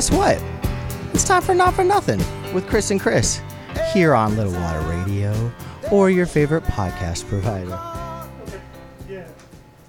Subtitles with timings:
[0.00, 0.42] Guess what?
[1.12, 2.20] It's time for Not for Nothing
[2.54, 3.42] with Chris and Chris
[3.92, 5.52] here on Little Water Radio
[5.92, 7.78] or your favorite podcast provider.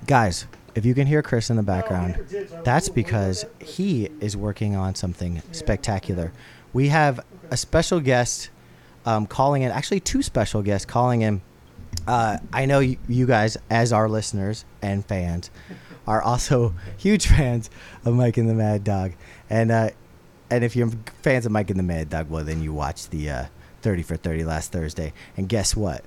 [0.07, 2.15] Guys, if you can hear Chris in the background,
[2.65, 6.33] that's because he is working on something spectacular.
[6.73, 8.49] We have a special guest
[9.05, 11.41] um, calling in, actually, two special guests calling in.
[12.05, 15.51] Uh, I know you, guys, as our listeners and fans,
[16.05, 17.69] are also huge fans
[18.03, 19.13] of Mike and the Mad Dog.
[19.49, 19.91] And uh,
[20.51, 20.89] and if you're
[21.23, 23.45] fans of Mike and the Mad Dog, well, then you watched the uh,
[23.81, 25.13] 30 for 30 last Thursday.
[25.37, 26.03] And guess what?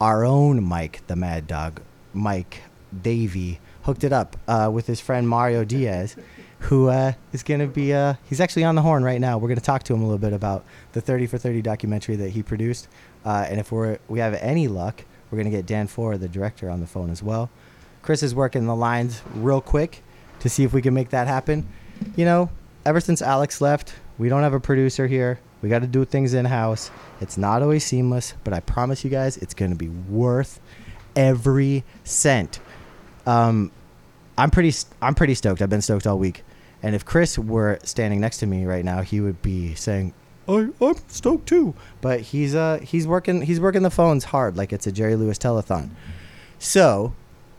[0.00, 1.82] Our own Mike the Mad Dog,
[2.14, 2.62] Mike
[3.02, 6.16] Davey, hooked it up uh, with his friend Mario Diaz,
[6.60, 9.36] who uh, is going to be, uh, he's actually on the horn right now.
[9.36, 12.16] We're going to talk to him a little bit about the 30 for 30 documentary
[12.16, 12.88] that he produced.
[13.24, 16.28] Uh, and if we're, we have any luck, we're going to get Dan Ford, the
[16.28, 17.50] director, on the phone as well.
[18.00, 20.02] Chris is working the lines real quick
[20.40, 21.68] to see if we can make that happen.
[22.16, 22.50] You know,
[22.88, 25.38] ever since Alex left, we don't have a producer here.
[25.60, 26.90] We got to do things in house.
[27.20, 30.58] It's not always seamless, but I promise you guys, it's going to be worth
[31.14, 32.60] every cent.
[33.26, 33.70] Um,
[34.38, 35.60] I'm pretty, I'm pretty stoked.
[35.60, 36.44] I've been stoked all week.
[36.82, 40.14] And if Chris were standing next to me right now, he would be saying,
[40.48, 44.72] I, "I'm stoked too." But he's uh, he's working, he's working the phones hard, like
[44.72, 45.90] it's a Jerry Lewis telethon.
[46.58, 47.14] So,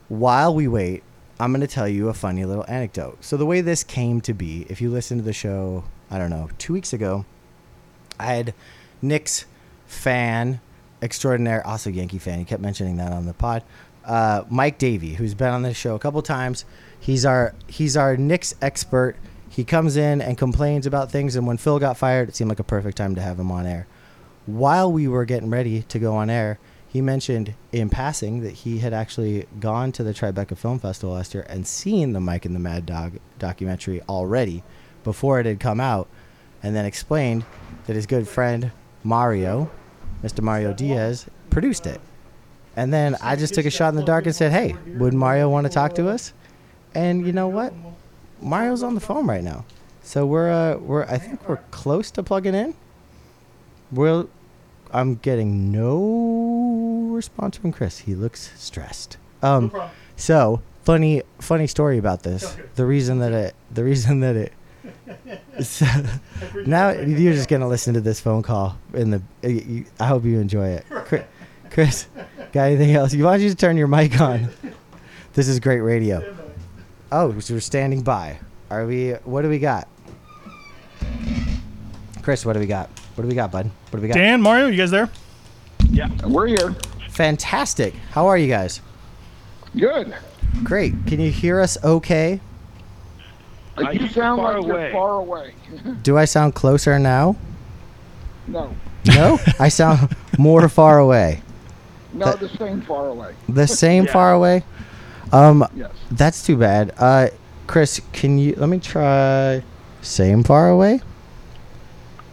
[0.07, 1.03] while we wait,
[1.39, 3.23] I'm going to tell you a funny little anecdote.
[3.23, 6.29] So, the way this came to be, if you listen to the show, I don't
[6.29, 7.25] know, two weeks ago,
[8.19, 8.53] I had
[9.01, 9.45] Knicks
[9.87, 10.59] fan
[11.01, 12.39] extraordinaire, also Yankee fan.
[12.39, 13.63] He kept mentioning that on the pod.
[14.05, 16.65] Uh, Mike Davey, who's been on this show a couple times.
[16.99, 19.15] He's our he's our Knicks expert.
[19.49, 21.35] He comes in and complains about things.
[21.35, 23.65] And when Phil got fired, it seemed like a perfect time to have him on
[23.65, 23.87] air.
[24.45, 26.59] While we were getting ready to go on air,
[26.89, 31.35] he mentioned in passing that he had actually gone to the Tribeca Film Festival last
[31.35, 34.63] year and seen the Mike and the Mad Dog documentary already
[35.03, 36.07] before it had come out,
[36.63, 37.45] and then explained
[37.85, 38.71] that his good friend
[39.03, 39.69] Mario,
[40.23, 40.41] Mr.
[40.41, 42.01] Mario Diaz, produced it.
[42.75, 45.47] And then I just took a shot in the dark and said, "Hey, would Mario
[45.47, 46.33] want to talk to us?"
[46.95, 47.71] And you know what?
[48.41, 49.63] Mario's on the phone right now,
[50.01, 52.73] so we're uh, we're I think we're close to plugging in.
[53.91, 54.29] We'll,
[54.91, 57.99] I'm getting no response from Chris.
[57.99, 59.17] He looks stressed.
[59.41, 59.71] Um,
[60.15, 62.57] so funny funny story about this.
[62.75, 64.53] The reason that it the reason that it
[65.63, 65.85] so,
[66.65, 69.85] now you're just gonna listen to this phone call in the.
[69.99, 71.23] I hope you enjoy it, Chris.
[71.69, 72.07] Chris
[72.51, 73.13] got anything else?
[73.13, 74.49] You want you to turn your mic on?
[75.33, 76.35] This is great radio.
[77.11, 78.39] Oh, so we're standing by.
[78.71, 79.11] Are we?
[79.23, 79.87] What do we got?
[82.23, 82.89] Chris, what do we got?
[83.19, 83.65] What do we got, bud?
[83.89, 84.13] What do we got?
[84.13, 85.09] Dan, Mario, you guys there?
[85.89, 86.73] Yeah, we're here.
[87.09, 87.93] Fantastic.
[88.11, 88.79] How are you guys?
[89.75, 90.15] Good.
[90.63, 90.93] Great.
[91.05, 92.39] Can you hear us okay?
[93.77, 95.53] Uh, you sound like you're far away.
[96.03, 97.35] Do I sound closer now?
[98.47, 98.73] no,
[99.05, 99.37] No?
[99.59, 101.41] I sound more far away.
[102.13, 103.35] no, That- the same far away.
[103.49, 104.63] The same far away?
[105.33, 105.91] Um Yes.
[106.09, 106.93] that's too bad.
[106.97, 107.27] Uh
[107.67, 109.61] Chris, can you let me try
[110.01, 111.01] same far away?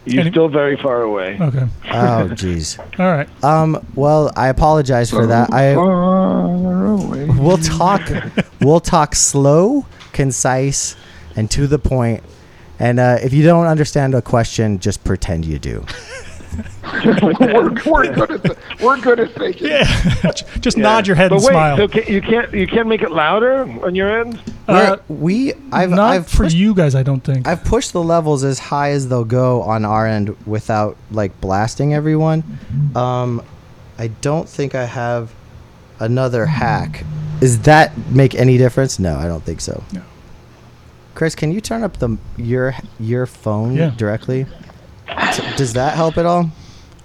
[0.06, 1.37] You're Any- still very far away.
[1.41, 1.67] Okay.
[1.91, 2.78] Oh jeez.
[3.00, 3.28] All right.
[3.44, 5.53] Um well, I apologize for that.
[5.53, 7.27] I Far away.
[7.39, 8.03] we'll talk
[8.61, 10.97] we'll talk slow, concise,
[11.34, 12.22] and to the point.
[12.78, 15.84] And uh, if you don't understand a question, just pretend you do.
[17.05, 19.69] We're, we're good at the, we're good at faking.
[19.69, 19.84] Yeah.
[20.61, 20.83] Just Yeah.
[20.83, 21.77] nod your head but and wait, smile.
[21.77, 24.41] So can, you can't you can't make it louder on your end?
[24.69, 27.47] Uh, We're- we I've not I've for pushed, you guys, I don't think.
[27.47, 31.94] I've pushed the levels as high as they'll go on our end without like blasting
[31.94, 32.43] everyone.
[32.94, 33.43] Um,
[33.99, 35.32] I don't think I have
[36.00, 37.05] another hack.
[37.41, 38.99] Does that make any difference?
[38.99, 39.82] No, I don't think so.
[39.93, 40.02] No.
[41.14, 43.91] Chris, can you turn up the your your phone Yeah.
[43.97, 44.47] directly?
[45.08, 46.50] S- Does that help at all?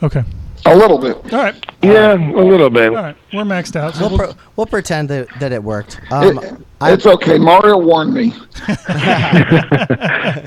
[0.03, 0.23] okay.
[0.67, 1.15] A little bit.
[1.33, 1.55] All right.
[1.81, 2.89] Yeah, a little bit.
[2.89, 3.15] All right.
[3.33, 3.95] We're maxed out.
[3.95, 5.99] So We'll, we'll, pre- we'll pretend that, that it worked.
[6.11, 7.39] Um, It- I- it's okay.
[7.39, 8.31] Mario warned me.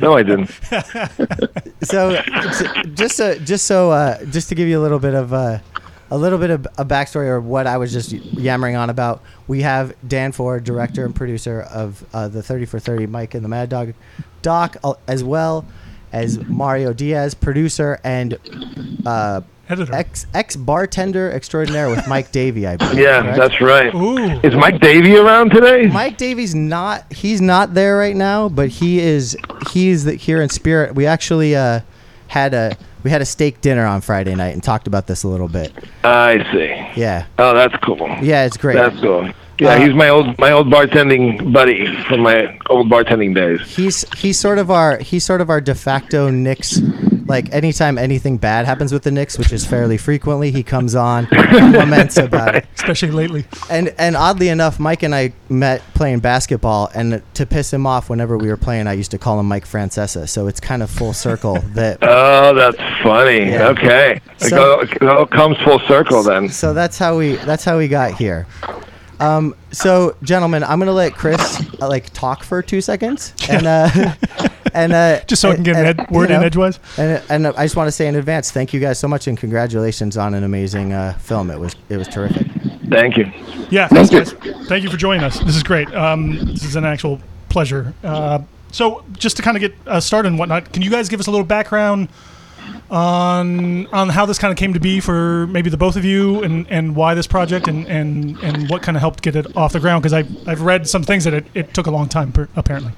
[0.00, 0.46] No, I didn't.
[1.82, 2.20] so
[2.94, 5.58] just so just so uh, just to give you a little bit of uh,
[6.10, 9.62] a little bit of a backstory or what I was just yammering on about, we
[9.62, 13.48] have Dan Ford, director and producer of uh, the Thirty for Thirty, Mike and the
[13.48, 13.94] Mad Dog,
[14.42, 15.64] Doc, uh, as well
[16.14, 18.38] as Mario Diaz, producer and
[19.04, 19.92] uh, editor.
[19.94, 22.66] ex ex bartender extraordinaire with Mike Davey.
[22.66, 22.98] I believe.
[22.98, 23.38] Yeah, correct?
[23.38, 23.94] that's right.
[23.94, 24.16] Ooh.
[24.40, 25.86] Is Mike Davey around today?
[25.88, 29.36] Mike Davey's not he's not there right now, but he is
[29.72, 30.94] he's the, here in spirit.
[30.94, 31.80] We actually uh,
[32.28, 35.28] had a we had a steak dinner on Friday night and talked about this a
[35.28, 35.72] little bit.
[36.04, 37.00] I see.
[37.00, 37.98] Yeah, Oh, that's cool.
[38.22, 38.76] yeah, it's great.
[38.76, 39.30] That's cool.
[39.58, 43.60] Yeah, Uh, he's my old my old bartending buddy from my old bartending days.
[43.76, 46.80] He's he's sort of our he's sort of our de facto Knicks.
[47.26, 51.26] Like anytime anything bad happens with the Knicks, which is fairly frequently, he comes on,
[51.32, 52.66] and laments about it.
[52.74, 53.46] especially lately.
[53.70, 58.10] And and oddly enough, Mike and I met playing basketball, and to piss him off
[58.10, 60.28] whenever we were playing, I used to call him Mike Francesa.
[60.28, 61.98] So it's kind of full circle that.
[62.02, 63.50] Oh, that's funny.
[63.50, 63.68] Yeah.
[63.68, 66.50] Okay, it, So- go, it all comes full circle then.
[66.50, 68.46] So that's how we that's how we got here.
[69.20, 74.14] Um, so, gentlemen, I'm gonna let Chris uh, like talk for two seconds, and uh,
[74.74, 76.78] and uh, Just so I can get an ed- word you in know, edgewise.
[76.98, 79.38] And and I just want to say in advance, thank you guys so much, and
[79.38, 81.50] congratulations on an amazing uh, film.
[81.50, 82.46] It was it was terrific.
[82.88, 83.30] Thank you.
[83.70, 84.32] Yeah, thanks, guys.
[84.68, 85.38] Thank you for joining us.
[85.40, 85.92] This is great.
[85.94, 87.94] Um, this is an actual pleasure.
[88.02, 88.40] Uh,
[88.72, 91.26] so, just to kind of get uh, started and whatnot, can you guys give us
[91.26, 92.08] a little background
[92.90, 96.42] on on how this kind of came to be for maybe the both of you,
[96.42, 99.72] and, and why this project, and, and, and what kind of helped get it off
[99.72, 100.02] the ground?
[100.02, 102.92] Because I've, I've read some things that it, it took a long time, per, apparently.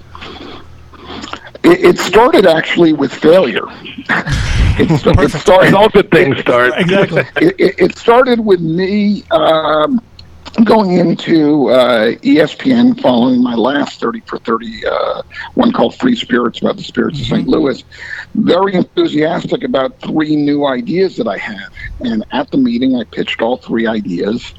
[1.64, 3.64] It, it started actually with failure.
[4.08, 5.74] it, it started.
[5.74, 6.72] All good things start.
[6.76, 7.22] Exactly.
[7.36, 10.00] It, it, it started with me um,
[10.64, 15.23] going into uh, ESPN following my last 30 for 30, uh,
[15.55, 17.47] one called Free Spirits about the spirits of St.
[17.47, 17.85] Louis.
[18.35, 21.69] Very enthusiastic about three new ideas that I had.
[22.00, 24.55] And at the meeting, I pitched all three ideas.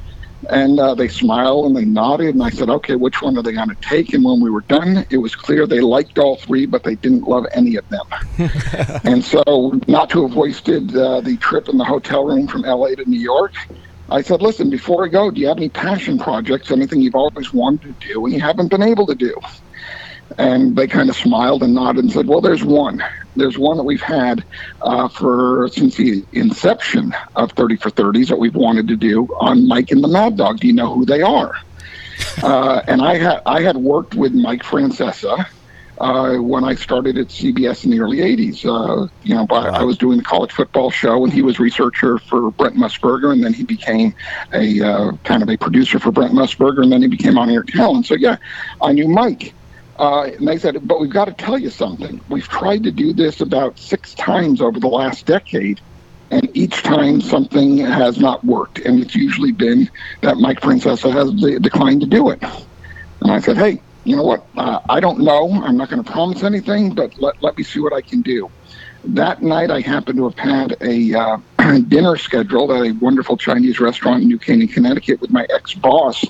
[0.51, 3.53] And uh, they smiled and they nodded, and I said, "Okay, which one are they
[3.53, 6.67] going to take?" And when we were done, it was clear they liked all three,
[6.67, 8.05] but they didn't love any of them.
[9.03, 12.89] and so, not to have wasted uh, the trip in the hotel room from LA
[12.89, 13.55] to New York,
[14.09, 16.71] I said, "Listen, before I go, do you have any passion projects?
[16.71, 19.35] Anything you've always wanted to do and you haven't been able to do?"
[20.37, 23.03] And they kind of smiled and nodded and said, "Well, there's one.
[23.35, 24.43] There's one that we've had
[24.81, 29.67] uh, for since the inception of 30 for 30s that we've wanted to do on
[29.67, 30.59] Mike and the Mad Dog.
[30.59, 31.53] Do you know who they are?"
[32.43, 35.47] uh, and I had I had worked with Mike Francesa
[35.99, 38.65] uh, when I started at CBS in the early '80s.
[38.65, 42.19] Uh, you know, I, I was doing the college football show, and he was researcher
[42.19, 44.13] for Brent Musburger, and then he became
[44.53, 47.63] a uh, kind of a producer for Brent Musburger, and then he became on air
[47.63, 48.05] talent.
[48.05, 48.37] So yeah,
[48.81, 49.53] I knew Mike.
[49.99, 52.21] Uh, and they said, but we've got to tell you something.
[52.29, 55.81] We've tried to do this about six times over the last decade,
[56.29, 58.77] and each time something has not worked.
[58.77, 59.89] And it's usually been
[60.21, 62.43] that Mike Francesa has de- declined to do it.
[63.21, 64.45] And I said, hey, you know what?
[64.55, 65.51] Uh, I don't know.
[65.51, 68.49] I'm not going to promise anything, but let, let me see what I can do.
[69.03, 71.37] That night, I happened to have had a uh,
[71.89, 76.23] dinner scheduled at a wonderful Chinese restaurant in New Canaan, Connecticut, with my ex boss,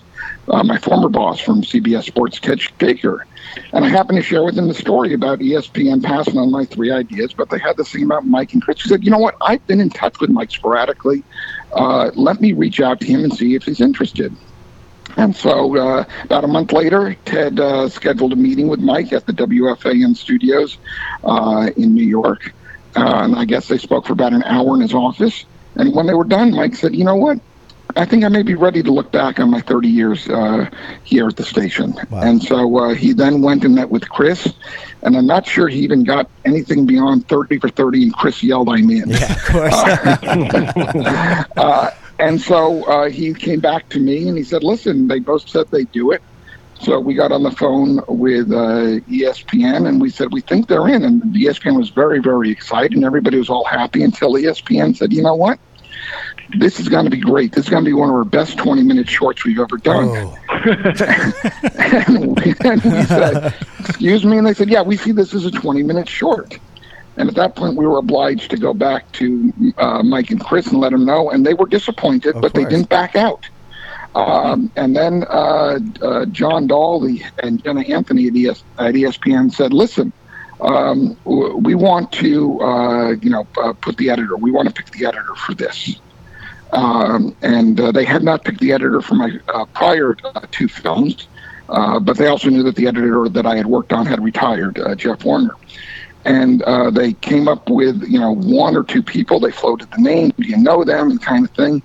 [0.48, 3.28] uh, my former boss from CBS Sports, Ted Shaker.
[3.74, 6.92] And I happened to share with him the story about ESPN passing on my three
[6.92, 8.82] ideas, but they had this thing about Mike and Chris.
[8.82, 9.36] He said, you know what?
[9.40, 11.24] I've been in touch with Mike sporadically.
[11.72, 14.36] Uh, let me reach out to him and see if he's interested.
[15.18, 19.26] And so, uh, about a month later, Ted uh, scheduled a meeting with Mike at
[19.26, 20.78] the WFAN studios
[21.24, 22.54] uh, in New York.
[22.96, 25.46] Uh, and I guess they spoke for about an hour in his office.
[25.76, 27.40] And when they were done, Mike said, You know what?
[27.96, 30.70] I think I may be ready to look back on my 30 years uh,
[31.04, 31.96] here at the station.
[32.12, 32.22] Wow.
[32.22, 34.54] And so uh, he then went and met with Chris.
[35.02, 38.70] And I'm not sure he even got anything beyond 30 for 30, and Chris yelled,
[38.70, 39.10] I'm in.
[39.10, 39.74] Yeah, of course.
[41.58, 45.48] Uh, and so uh, he came back to me and he said, "Listen, they both
[45.48, 46.22] said they do it."
[46.80, 50.88] So we got on the phone with uh, ESPN and we said we think they're
[50.88, 51.04] in.
[51.04, 55.22] And ESPN was very, very excited, and everybody was all happy until ESPN said, "You
[55.22, 55.60] know what?
[56.58, 57.52] This is going to be great.
[57.52, 60.38] This is going to be one of our best 20-minute shorts we've ever done." oh,
[61.78, 65.46] and, we, and we said, "Excuse me," and they said, "Yeah, we see this as
[65.46, 66.58] a 20-minute short."
[67.18, 70.68] And at that point, we were obliged to go back to uh, Mike and Chris
[70.68, 73.50] and let them know, and they were disappointed, Of but they didn't back out.
[74.16, 79.52] Um, and then uh, uh, John Dahl the, and Jenna Anthony at, ES, at ESPN
[79.52, 80.12] said, "Listen,
[80.62, 84.38] um, we want to, uh, you know, uh, put the editor.
[84.38, 86.00] We want to pick the editor for this."
[86.72, 90.68] Um, and uh, they had not picked the editor for my uh, prior uh, two
[90.68, 91.28] films,
[91.70, 94.80] uh, but they also knew that the editor that I had worked on had retired,
[94.80, 95.56] uh, Jeff Warner.
[96.28, 99.40] And uh, they came up with, you know, one or two people.
[99.40, 100.34] They floated the name.
[100.38, 101.10] Do you know them?
[101.10, 101.82] And kind of thing.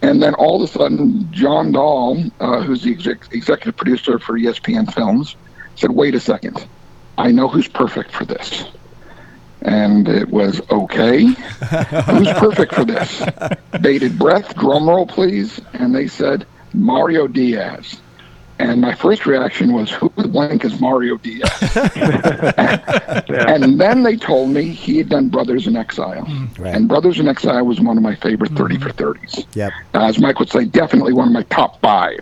[0.00, 4.38] And then all of a sudden, John Dahl, uh, who's the exec- executive producer for
[4.38, 5.34] ESPN Films,
[5.74, 6.64] said, "Wait a second,
[7.18, 8.64] I know who's perfect for this."
[9.62, 11.24] And it was okay.
[11.24, 13.22] who's perfect for this?
[13.82, 15.60] Bated breath, drum roll, please.
[15.74, 18.00] And they said Mario Diaz.
[18.60, 21.50] And my first reaction was, "Who the blank is Mario Diaz?"
[23.30, 26.26] And then they told me he had done Brothers in Exile,
[26.58, 26.74] Right.
[26.74, 29.44] and Brothers in Exile was one of my favorite thirty for thirties.
[29.54, 29.72] Yep.
[29.94, 32.18] As Mike would say, definitely one of my top five.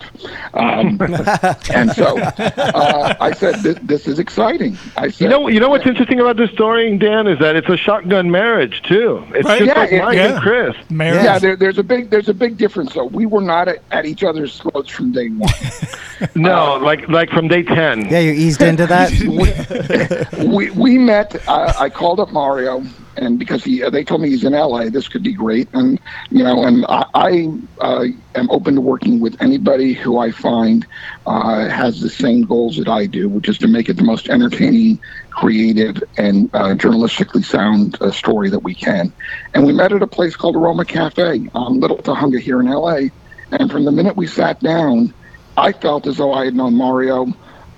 [0.54, 0.98] Um,
[1.72, 5.68] and so uh, I said, this, "This is exciting." I said, You know, you know
[5.70, 9.24] what's interesting about this story, Dan, is that it's a shotgun marriage too.
[9.34, 9.58] It's Right.
[9.58, 10.32] just Yeah, like it- Mike yeah.
[10.34, 10.76] and Chris.
[10.90, 11.24] Marriage.
[11.24, 13.04] Yeah, there, there's a big there's a big difference though.
[13.06, 15.52] We were not at, at each other's throats from day one.
[16.34, 18.08] No, like like from day ten.
[18.08, 19.10] Yeah, you eased into that.
[20.46, 21.36] we we met.
[21.48, 22.84] Uh, I called up Mario,
[23.16, 25.68] and because he they told me he's in LA, this could be great.
[25.72, 25.98] And
[26.30, 28.04] you know, and I, I uh,
[28.34, 30.86] am open to working with anybody who I find
[31.26, 34.28] uh, has the same goals that I do, which is to make it the most
[34.28, 39.12] entertaining, creative, and uh, journalistically sound uh, story that we can.
[39.54, 43.08] And we met at a place called Aroma Cafe on Little Tujunga here in LA.
[43.50, 45.14] And from the minute we sat down,
[45.58, 47.26] I felt as though I had known Mario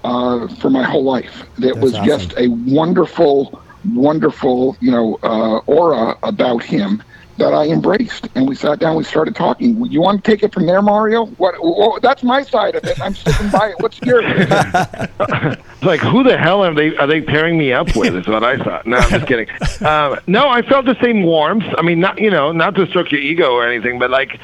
[0.04, 1.42] uh, for my whole life.
[1.58, 2.06] It That's was awesome.
[2.06, 3.62] just a wonderful,
[3.94, 7.02] wonderful, you know, uh, aura about him
[7.40, 8.28] that I embraced.
[8.34, 9.84] And we sat down, we started talking.
[9.86, 11.26] You want to take it from there, Mario?
[11.26, 11.54] What?
[11.58, 13.00] Oh, that's my side of it.
[13.00, 13.76] I'm sticking by it.
[13.80, 14.24] What's yours?
[14.26, 16.96] It's like, who the hell are they?
[16.96, 18.14] Are they pairing me up with?
[18.14, 18.86] Is what I thought.
[18.86, 19.48] No, I'm just kidding.
[19.84, 21.64] Um, no, I felt the same warmth.
[21.76, 24.38] I mean, not you know, not to stroke your ego or anything, but like,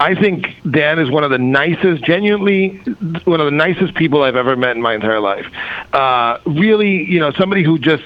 [0.00, 2.76] I think Dan is one of the nicest, genuinely
[3.24, 5.46] one of the nicest people I've ever met in my entire life.
[5.92, 8.04] Uh, really, you know, somebody who just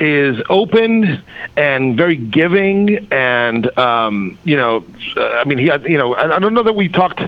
[0.00, 1.22] is open
[1.56, 4.84] and very giving, and um, you know,
[5.16, 7.20] uh, I mean, he, had- you know, I, I don't know that we talked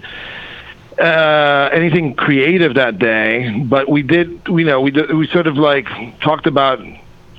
[0.98, 4.40] uh, anything creative that day, but we did.
[4.48, 5.88] You know, we did, we sort of like
[6.20, 6.80] talked about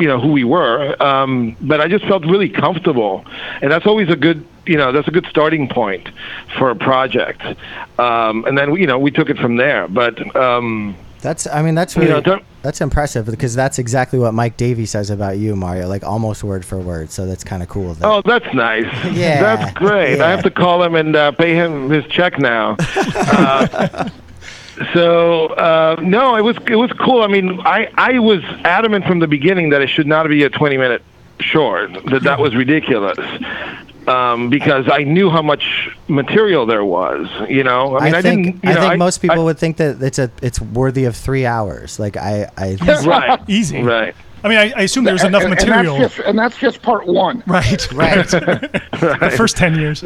[0.02, 1.02] you know who we were.
[1.02, 3.24] Um, but I just felt really comfortable,
[3.62, 6.10] and that's always a good you know that's a good starting point
[6.58, 7.42] for a project.
[8.00, 9.88] Um, and then you know we took it from there.
[9.88, 11.46] But um, That's.
[11.48, 12.22] I mean, that's You really.
[12.22, 15.88] know, that's impressive because that's exactly what Mike Davey says about you, Mario.
[15.88, 17.12] Like almost word for word.
[17.12, 17.94] So that's kind of cool.
[17.96, 18.86] that- oh, that's nice.
[19.14, 20.18] Yeah, that's great.
[20.18, 20.26] yeah.
[20.26, 22.76] I have to call him and uh, pay him his check now.
[23.34, 24.10] Uh,
[24.94, 27.22] So uh, no, it was it was cool.
[27.22, 30.50] I mean, I I was adamant from the beginning that it should not be a
[30.50, 31.04] 20 minute
[31.40, 31.94] short.
[32.06, 33.18] That that was ridiculous.
[34.08, 38.00] Um, because I knew how much material there was, you know.
[38.00, 38.64] I mean, I, think didn't.
[38.64, 41.16] You I know, think most people I- would think that it's a it's worthy of
[41.16, 42.00] three hours.
[42.00, 43.82] Like I I right, Easy.
[43.84, 44.16] right.
[44.44, 45.96] I mean, I, I assume there's enough and, material.
[45.96, 47.44] And that's, just, and that's just part one.
[47.46, 47.92] right.
[47.94, 48.28] right.
[48.30, 50.04] the first 10 years.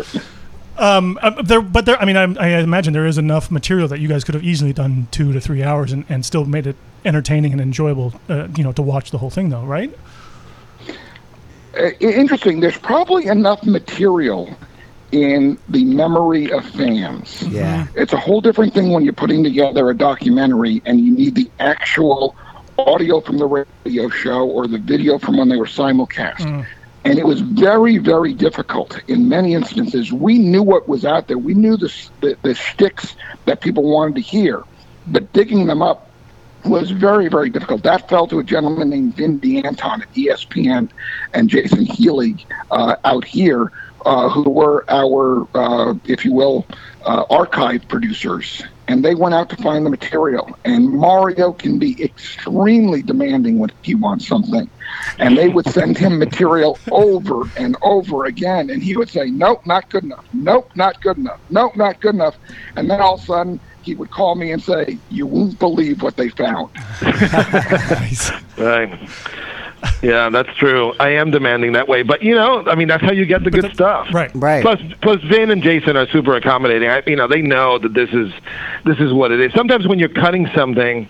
[0.78, 4.00] Um, uh, there, but there, I mean, I, I imagine there is enough material that
[4.00, 6.76] you guys could have easily done two to three hours and, and still made it
[7.06, 9.96] entertaining and enjoyable, uh, you know, to watch the whole thing, though, right?
[11.78, 12.60] Uh, interesting.
[12.60, 14.56] There's probably enough material
[15.12, 17.42] in the memory of fans.
[17.44, 17.88] Yeah.
[17.96, 21.50] It's a whole different thing when you're putting together a documentary and you need the
[21.60, 22.36] actual
[22.78, 26.66] audio from the radio show or the video from when they were simulcast.
[27.06, 30.12] And it was very, very difficult in many instances.
[30.12, 31.38] We knew what was out there.
[31.38, 34.64] We knew the, the, the shticks that people wanted to hear.
[35.08, 36.10] But digging them up
[36.66, 37.84] was very, very difficult.
[37.84, 40.90] That fell to a gentleman named Vin DeAnton at ESPN
[41.34, 43.72] and Jason Healy uh, out here,
[44.04, 46.66] uh, who were our, uh, if you will,
[47.06, 48.64] uh, archive producers.
[48.88, 50.58] And they went out to find the material.
[50.64, 54.70] And Mario can be extremely demanding when he wants something.
[55.18, 58.70] And they would send him material over and over again.
[58.70, 60.26] And he would say, Nope, not good enough.
[60.34, 61.40] Nope, not good enough.
[61.50, 62.38] Nope, not good enough.
[62.76, 66.02] And then all of a sudden, he would call me and say, You won't believe
[66.02, 66.70] what they found.
[67.02, 68.32] Nice.
[68.58, 69.10] Right.
[70.02, 70.94] Yeah, that's true.
[71.00, 73.50] I am demanding that way, but you know, I mean, that's how you get the
[73.50, 74.14] good stuff.
[74.14, 74.30] Right.
[74.36, 74.62] Right.
[74.62, 76.90] Plus, plus, Vin and Jason are super accommodating.
[76.90, 78.32] I, you know, they know that this is
[78.84, 79.52] this is what it is.
[79.54, 81.08] Sometimes when you're cutting something,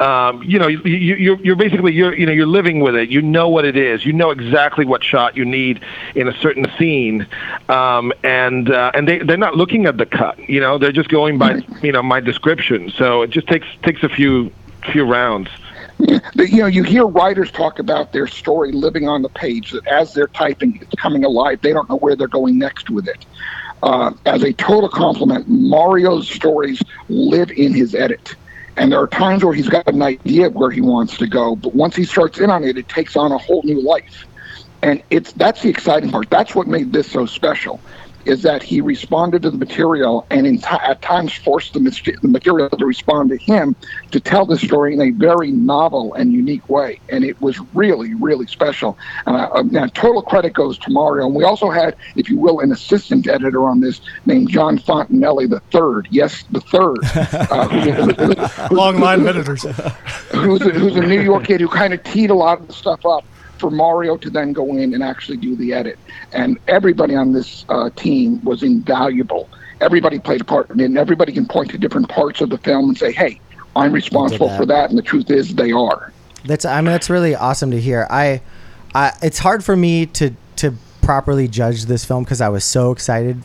[0.00, 3.08] um, you know, you, you, you're you're basically you're you know you're living with it.
[3.08, 4.04] You know what it is.
[4.04, 5.82] You know exactly what shot you need
[6.14, 7.26] in a certain scene,
[7.68, 10.38] um, and uh, and they they're not looking at the cut.
[10.48, 12.90] You know, they're just going by you know my description.
[12.90, 14.52] So it just takes takes a few
[14.92, 15.48] few rounds.
[16.34, 20.12] You know, you hear writers talk about their story living on the page, that as
[20.12, 21.60] they're typing, it's coming alive.
[21.62, 23.24] They don't know where they're going next with it.
[23.82, 28.34] Uh, as a total compliment, Mario's stories live in his edit.
[28.76, 31.56] And there are times where he's got an idea of where he wants to go,
[31.56, 34.26] but once he starts in on it, it takes on a whole new life.
[34.82, 36.28] And it's that's the exciting part.
[36.28, 37.80] That's what made this so special.
[38.26, 42.28] Is that he responded to the material and in ti at times forced the, the
[42.28, 43.74] material to respond to him
[44.10, 46.98] to tell the story in a very novel and unique way.
[47.08, 48.98] And it was really, really special.
[49.26, 51.26] And uh, now, total credit goes to Mario.
[51.26, 55.48] And we also had, if you will, an assistant editor on this named John Fontanelli
[55.48, 56.08] the third.
[56.10, 56.98] Yes, the third.
[57.56, 59.62] Uh, who- who- Long line of editors.
[59.62, 62.72] who's a, who's a New York kid who kind of teed a lot of the
[62.72, 63.24] stuff up
[63.58, 65.98] for Mario to then go in and actually do the edit.
[66.32, 69.48] And everybody on this uh, team was invaluable.
[69.80, 72.58] Everybody played a part in it, and everybody can point to different parts of the
[72.58, 73.40] film and say, "Hey,
[73.74, 74.58] I'm responsible that.
[74.58, 76.12] for that." And the truth is, they are.
[76.44, 78.06] That's I mean that's really awesome to hear.
[78.08, 78.40] I,
[78.94, 82.90] I it's hard for me to to properly judge this film because I was so
[82.90, 83.42] excited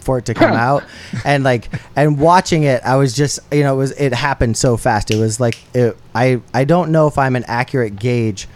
[0.00, 0.82] for it to come out
[1.24, 4.76] and like and watching it I was just you know it was it happened so
[4.76, 5.10] fast.
[5.10, 8.48] It was like it, I I don't know if I'm an accurate gauge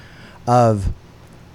[0.47, 0.93] of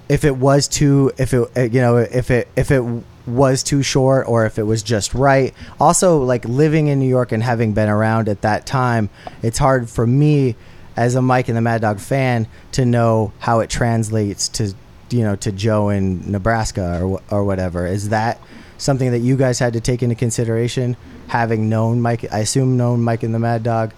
[0.08, 2.84] if it was too if it uh, you know if it if it
[3.27, 5.53] was too short or if it was just right.
[5.79, 9.10] Also like living in new york and having been around at that time
[9.43, 10.55] it's hard for me
[10.96, 14.74] as a mike and the mad dog fan to know how it translates to
[15.12, 17.86] you know to joe in nebraska or, or whatever.
[17.86, 18.41] Is that
[18.79, 20.96] something that you guys had to take into consideration
[21.27, 23.93] having known mike i assume known mike and the mad dog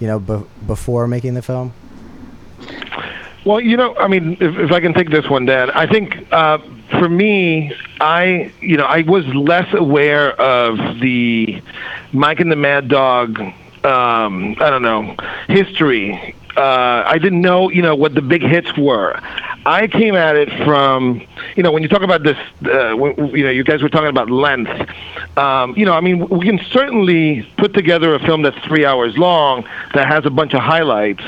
[0.00, 1.72] you know be- before making the film
[3.44, 6.32] Well, you know, I mean, if, if I can take this one, Dan, I think
[6.32, 6.58] uh,
[6.90, 11.60] for me, I, you know, I was less aware of the
[12.12, 15.16] Mike and the Mad Dog, um, I don't know,
[15.48, 16.36] history.
[16.56, 19.18] Uh, I didn't know, you know, what the big hits were.
[19.64, 23.44] I came at it from, you know, when you talk about this, uh, when, you
[23.44, 24.70] know, you guys were talking about length.
[25.38, 29.16] Um, you know, I mean, we can certainly put together a film that's three hours
[29.16, 31.22] long that has a bunch of highlights,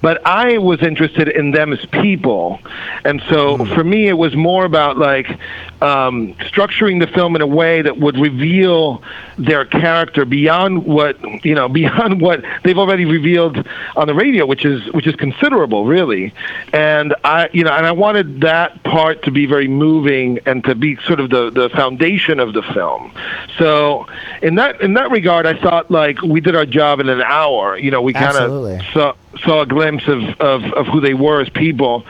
[0.00, 2.58] but I was interested in them as people,
[3.04, 5.38] and so for me, it was more about like
[5.84, 9.02] um, structuring the film in a way that would reveal
[9.36, 14.64] their character beyond what you know, beyond what they've already revealed on the radio, which
[14.64, 16.32] is which is considerable, really.
[16.72, 20.74] And I, you know, and I wanted that part to be very moving and to
[20.74, 23.12] be sort of the the foundation of the film.
[23.58, 24.06] So
[24.40, 27.76] in that in that regard, I thought like we did our job in an hour.
[27.76, 31.40] You know, we kind of saw saw a glimpse of, of, of who they were
[31.40, 32.04] as people.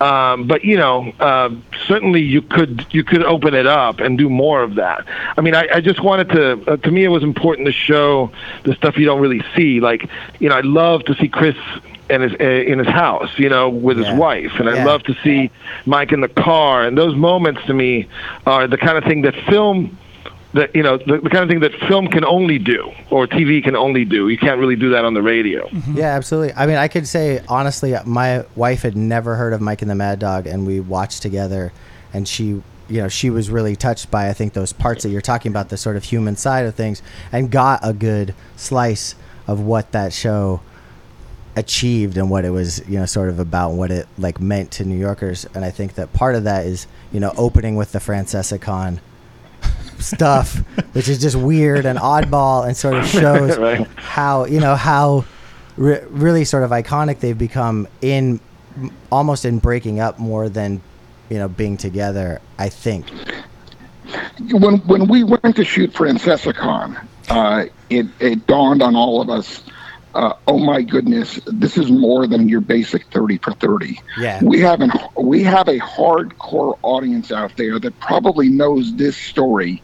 [0.00, 1.50] Um, but you know, uh,
[1.86, 5.06] certainly you could you could open it up and do more of that.
[5.36, 6.72] I mean, I, I just wanted to.
[6.72, 8.30] Uh, to me, it was important to show
[8.64, 9.80] the stuff you don't really see.
[9.80, 11.56] Like, you know, I love to see Chris.
[12.08, 14.10] In his, uh, in his house, you know, with Yeah.
[14.10, 15.48] his wife, and I love to see
[15.86, 18.08] Mike in the car, and those moments to me
[18.46, 19.96] are the kind of thing that film
[20.52, 23.62] that you know the, the kind of thing that film can only do or TV
[23.62, 24.28] can only do.
[24.28, 25.68] You can't really do that on the radio.
[25.68, 25.98] Mm-hmm.
[25.98, 26.54] Yeah, absolutely.
[26.54, 29.94] I mean, I could say honestly, my wife had never heard of Mike and the
[29.94, 31.72] Mad Dog, and we watched together,
[32.12, 35.20] and she, you know, she was really touched by I think those parts that you're
[35.20, 39.14] talking about, the sort of human side of things, and got a good slice
[39.46, 40.60] of what that show
[41.56, 44.84] achieved and what it was, you know, sort of about what it like meant to
[44.84, 45.46] New Yorkers.
[45.54, 49.00] And I think that part of that is, you know, opening with the FrancesaCon
[49.98, 50.56] stuff,
[50.94, 53.86] which is just weird and oddball and sort of shows Right.
[53.96, 55.24] how you know how
[55.76, 58.40] re- really sort of iconic they've become in
[59.12, 60.80] almost in breaking up more than
[61.28, 62.40] you know being together.
[62.58, 63.06] I think.
[64.52, 69.62] when when we went to shoot FrancesaCon, uh, it it dawned on all of us.
[70.14, 74.00] Uh, oh my goodness, this is more than your basic thirty for thirty.
[74.18, 74.42] Yeah.
[74.42, 79.82] we have an we have a hardcore audience out there that probably knows this story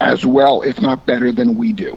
[0.00, 1.96] as well, if not better, than we do.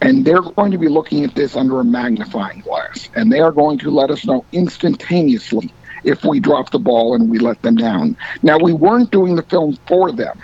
[0.00, 3.52] And they're going to be looking at this under a magnifying glass, and they are
[3.52, 5.72] going to let us know instantaneously
[6.04, 8.16] if we drop the ball and we let them down.
[8.42, 10.40] Now, we weren't doing the film for them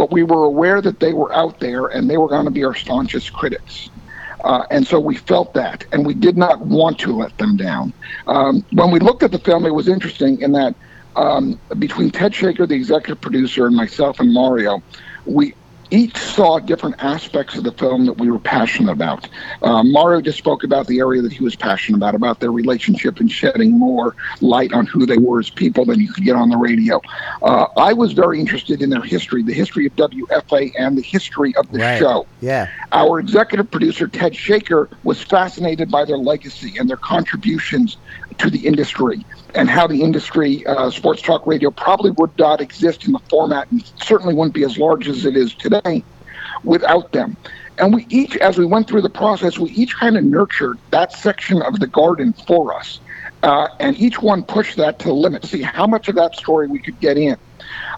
[0.00, 2.64] but we were aware that they were out there and they were going to be
[2.64, 3.90] our staunchest critics.
[4.44, 7.92] Uh, and so we felt that, and we did not want to let them down.
[8.26, 10.74] Um, when we looked at the film, it was interesting in that
[11.16, 14.82] um, between Ted Shaker, the executive producer, and myself and Mario,
[15.26, 15.54] we
[15.90, 19.28] each saw different aspects of the film that we were passionate about.
[19.62, 23.20] Uh, Mario just spoke about the area that he was passionate about, about their relationship
[23.20, 26.48] and shedding more light on who they were as people than you could get on
[26.48, 27.00] the radio.
[27.42, 31.70] Uh, I was very interested in their history, the history of WFAN the history of
[31.72, 31.98] the Right.
[31.98, 32.26] show.
[32.40, 32.68] Yeah.
[32.92, 37.96] Our executive producer, Ted Shaker, was fascinated by their legacy and their contributions
[38.40, 39.24] to the industry
[39.54, 43.70] and how the industry, uh, sports talk radio, probably would not exist in the format
[43.70, 46.02] and certainly wouldn't be as large as it is today
[46.64, 47.36] without them.
[47.78, 51.12] And we each, as we went through the process, we each kind of nurtured that
[51.12, 53.00] section of the garden for us.
[53.42, 56.36] Uh, and each one pushed that to the limit to see how much of that
[56.36, 57.36] story we could get in.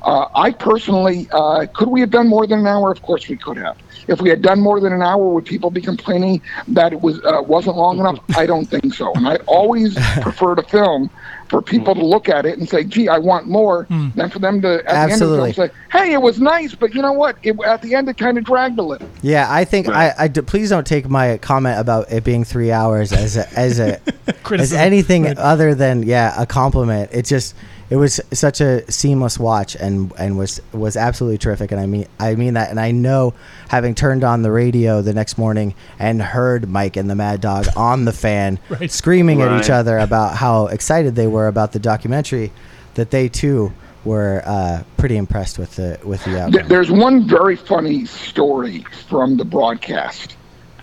[0.02, 2.90] Uh, I personally, uh, could we have done more than an hour?
[2.92, 3.76] Of course we could have.
[4.08, 7.20] If we had done more than an hour, would people be complaining that it was
[7.24, 8.18] uh, wasn't long enough?
[8.36, 9.12] I don't think so.
[9.14, 11.08] And I always prefer to film
[11.48, 14.60] for people to look at it and say, "Gee, I want more," than for them
[14.62, 15.50] to at the end Absolutely.
[15.50, 15.74] of the film say,
[16.06, 17.36] "Hey, it was nice, but you know what?
[17.42, 20.12] It, at the end, it kind of dragged a little." Yeah, I think Right.
[20.18, 24.00] I, please don't take my comment about it being three hours as a, as a
[24.50, 25.38] as anything Right.
[25.38, 27.10] other than yeah a compliment.
[27.12, 27.54] It just
[27.90, 31.72] it was such a seamless watch and and was was absolutely terrific.
[31.72, 32.70] And I mean I mean that.
[32.70, 33.34] And I know
[33.68, 37.66] having turned on the radio the next morning and heard Mike and the Mad Dog
[37.76, 38.90] on the fan Right.
[38.90, 42.52] screaming at each other about how excited they were about the documentary,
[42.94, 43.72] that they too
[44.04, 46.68] were uh, pretty impressed with the with the Th- outcome.
[46.68, 50.36] There's one very funny story from the broadcast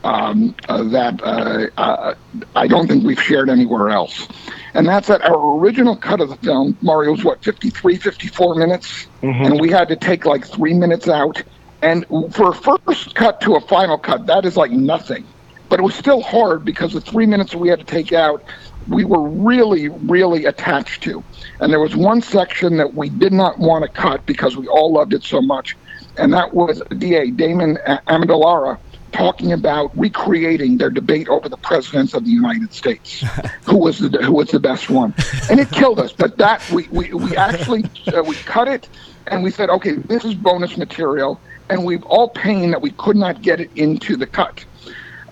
[0.03, 2.15] um, uh, that uh, uh,
[2.55, 4.27] I don't think we've shared anywhere else.
[4.73, 9.07] And that's that our original cut of the film, Mario, was what, 53, 54 minutes?
[9.45, 11.41] And we had to take like three minutes out.
[11.81, 15.25] And for a first cut to a final cut, that is like nothing.
[15.69, 18.43] But it was still hard because the three minutes we had to take out,
[18.87, 21.23] we were really, really attached to.
[21.59, 24.93] And there was one section that we did not want to cut because we all
[24.93, 25.77] loved it so much.
[26.17, 28.79] And that was DA Damon A- Amendolara
[29.11, 33.23] talking about recreating their debate over the presidents of the United States,
[33.65, 35.13] who was the who was the best one,
[35.49, 36.11] and it killed us.
[36.11, 38.87] But that we we, we actually uh, we cut it,
[39.27, 43.15] and we said, okay, this is bonus material, and we've all pain that we could
[43.15, 44.63] not get it into the cut.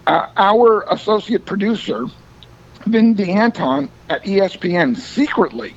[0.05, 2.05] Uh, our associate producer,
[2.85, 5.75] Vin DeAnton at ESPN, secretly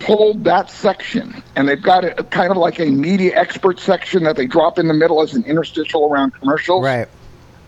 [0.00, 4.36] pulled that section, and they've got a, kind of like a media expert section that
[4.36, 6.84] they drop in the middle as an interstitial around commercials.
[6.84, 7.08] right.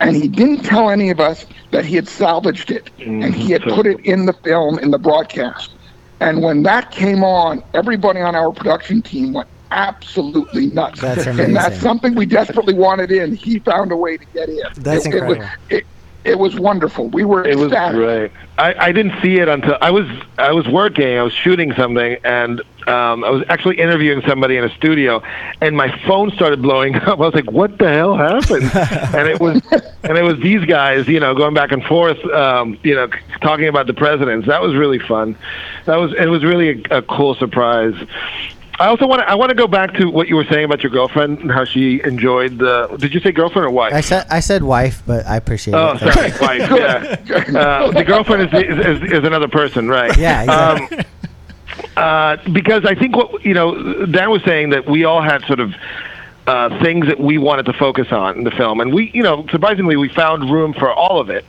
[0.01, 3.62] And he didn't tell any of us that he had salvaged it, and he had
[3.62, 5.71] put it in the film in the broadcast.
[6.18, 11.01] And when that came on, everybody on our production team went absolutely nuts.
[11.01, 13.35] That's And that's something we desperately wanted in.
[13.37, 14.59] He found a way to get in.
[14.77, 15.47] That's it, It was, incredible.
[15.71, 15.87] it,
[16.24, 17.08] it was wonderful.
[17.08, 17.96] We were It was ecstatic.
[17.96, 18.30] great.
[18.58, 20.06] I, I didn't see it until I was
[20.38, 21.18] I was working.
[21.18, 25.22] I was shooting something, and um, I was actually interviewing somebody in a studio,
[25.61, 27.08] and my phone started blowing up.
[27.08, 28.70] I was like, "What the hell happened?"
[29.14, 29.61] and it was
[30.04, 33.08] and it was these guys, you know, going back and forth, um, you know,
[33.40, 34.46] talking about the presidents.
[34.46, 35.37] That was really fun.
[35.87, 37.94] That was it was really a, a cool surprise.
[38.83, 40.83] I also want to I want to go back to what you were saying about
[40.83, 42.88] your girlfriend and how she enjoyed the.
[42.99, 43.92] Did you say girlfriend or wife?
[43.95, 45.99] I said I said wife, but I appreciate Oh, it.
[46.01, 46.71] Sorry, wife.
[46.71, 50.16] Yeah, uh, the girlfriend is, is is is another person, right?
[50.18, 50.99] Yeah, exactly.
[50.99, 51.05] Um,
[51.97, 55.61] uh, because I think what you know, Dan was saying that we all had sort
[55.61, 55.75] of
[56.49, 59.47] uh, things that we wanted to focus on in the film, and we, you know,
[59.53, 61.45] surprisingly, we found room for all of it.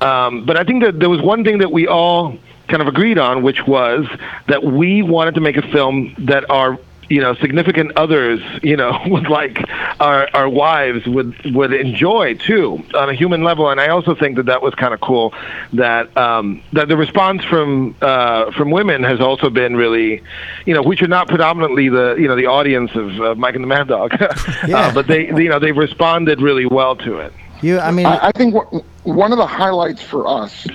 [0.00, 2.36] Um, but I think that there was one thing that we all
[2.68, 4.06] kind of agreed on, which was
[4.48, 6.78] that we wanted to make a film that our
[7.10, 9.62] you know significant others you know would like
[10.00, 13.68] our our wives would would enjoy too on a human level.
[13.68, 15.34] And i also think that that was kind of cool
[15.74, 20.22] that um that the response from uh from women has also been really
[20.64, 23.64] you know which are not predominantly the you know the audience of uh, mike and
[23.64, 24.12] the mad dog.
[24.66, 24.78] Yeah.
[24.88, 27.32] uh, but they you know they've responded really well to it.
[27.60, 30.66] You, I mean, I, I think wh- one of the highlights for us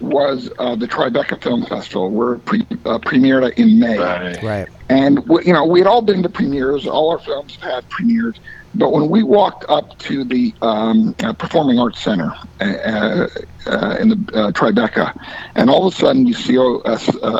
[0.00, 3.98] was uh, the Tribeca Film Festival, where it pre- uh, premiered in May.
[4.42, 4.68] right.
[4.88, 6.86] And we, you know, we had all been to premieres.
[6.86, 8.40] All our films have had premieres.
[8.78, 13.26] But when we walked up to the um, uh, Performing Arts Center uh,
[13.66, 15.12] uh, in the uh, Tribeca,
[15.56, 16.98] and all of a sudden you see a, a,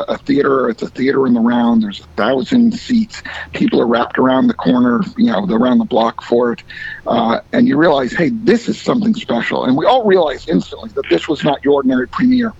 [0.09, 0.69] a theater.
[0.69, 1.83] It's a theater in the round.
[1.83, 3.23] There's a thousand seats.
[3.53, 6.63] People are wrapped around the corner, you know, around the block for it,
[7.07, 9.65] uh, and you realize, hey, this is something special.
[9.65, 12.53] And we all realized instantly that this was not your ordinary premiere.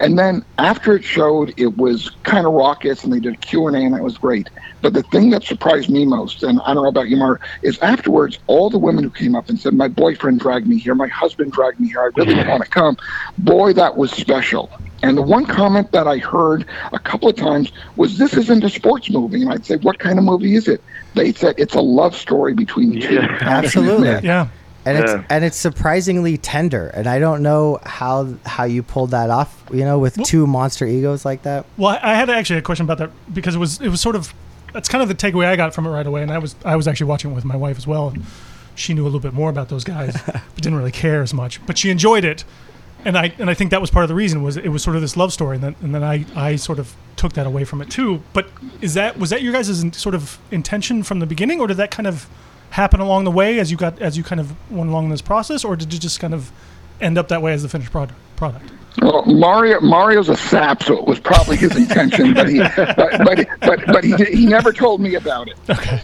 [0.00, 3.72] And then after it showed, it was kind of raucous, and they did a Q&A,
[3.72, 4.48] and that was great.
[4.80, 7.78] But the thing that surprised me most, and I don't know about you, Mark, is
[7.80, 11.08] afterwards, all the women who came up and said, my boyfriend dragged me here, my
[11.08, 12.96] husband dragged me here, I really want to come.
[13.36, 14.70] Boy, that was special.
[15.02, 18.70] And the one comment that I heard a couple of times was, this isn't a
[18.70, 19.42] sports movie.
[19.42, 20.82] And I'd say, what kind of movie is it?
[21.14, 23.14] They said, it's a love story between two.
[23.16, 23.38] Yeah.
[23.40, 24.08] Absolutely.
[24.08, 24.48] men." Yeah.
[24.86, 25.04] And Yeah.
[25.16, 29.62] it's and it's surprisingly tender and i don't know how how you pulled that off
[29.72, 32.84] you know with two monster egos like that Well, I I had actually a question
[32.84, 34.32] about that because it was it was sort of
[34.72, 36.76] that's kind of the takeaway I got from it right away, and I was I
[36.76, 38.24] was actually watching it with my wife as well, and
[38.76, 41.60] she knew a little bit more about those guys, but didn't really care as much.
[41.66, 42.44] But she enjoyed it,
[43.04, 44.94] and I and I think that was part of the reason was it was sort
[44.96, 47.64] of this love story, and then and then I I sort of took that away
[47.64, 48.22] from it too.
[48.32, 48.48] But
[48.80, 51.90] is that was that your guys' sort of intention from the beginning, or did that
[51.90, 52.28] kind of
[52.70, 55.22] happen along the way as you got as you kind of went along in this
[55.22, 56.50] process, or did it just kind of
[57.00, 58.18] end up that way as the finished product?
[58.36, 58.70] Product.
[59.02, 63.46] Well, Mario Mario's a sap, so it was probably his intention, but he but but
[63.60, 66.02] but, but he he never told me about it.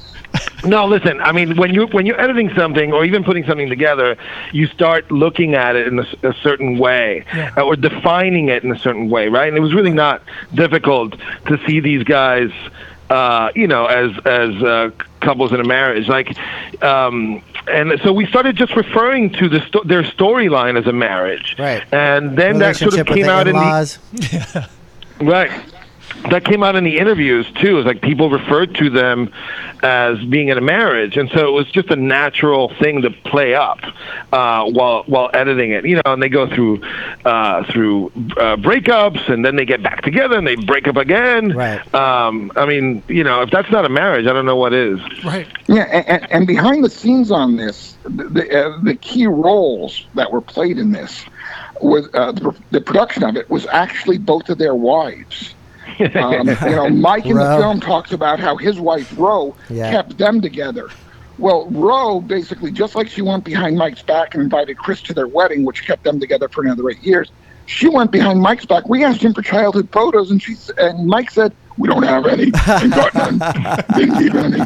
[0.65, 1.21] No, listen.
[1.21, 4.17] I mean, when you when you're editing something or even putting something together,
[4.53, 7.53] you start looking at it in a certain way Yeah.
[7.57, 9.49] uh, or defining it in a certain way, right?
[9.49, 10.23] And it was really not
[10.55, 11.15] difficult
[11.47, 12.51] to see these guys,
[13.11, 14.91] uh, you know, as as uh,
[15.21, 16.09] couples in a marriage.
[16.09, 16.37] Like,
[16.83, 21.57] um, and so we started just referring to the sto- their storyline as a marriage,
[21.59, 21.83] Right.
[21.93, 24.69] And then that sort of came out in the.
[25.21, 25.51] Right.
[26.31, 27.79] That came out in the interviews too.
[27.79, 29.33] It's like people referred to them
[29.83, 33.55] as being in a marriage, and so it was just a natural thing to play
[33.55, 33.79] up
[34.33, 35.87] uh, while while editing it.
[35.87, 36.83] You know, and they go through
[37.25, 41.57] uh, through uh, breakups, and then they get back together, and they break up again.
[41.57, 41.95] Right.
[41.95, 45.01] Um, I mean, you know, if that's not a marriage, I don't know what is.
[45.25, 45.47] Right.
[45.69, 50.33] Yeah, and, and behind the scenes on this, the the, uh, the key roles that
[50.33, 51.25] were played in this
[51.81, 55.55] was uh, the, the production of it was actually both of their wives.
[56.01, 59.91] Um, you know, Mike in the film talks about how his wife Ro Yeah.
[59.91, 60.89] kept them together.
[61.39, 65.29] Well, Ro basically, just like she went behind Mike's back and invited Chris to their
[65.29, 67.31] wedding, which kept them together for another eight years,
[67.67, 68.89] she went behind Mike's back.
[68.89, 72.51] We asked him for childhood photos, and she and Mike said, "We don't have any.
[72.53, 73.39] Got none.
[73.97, 74.61] Didn't any."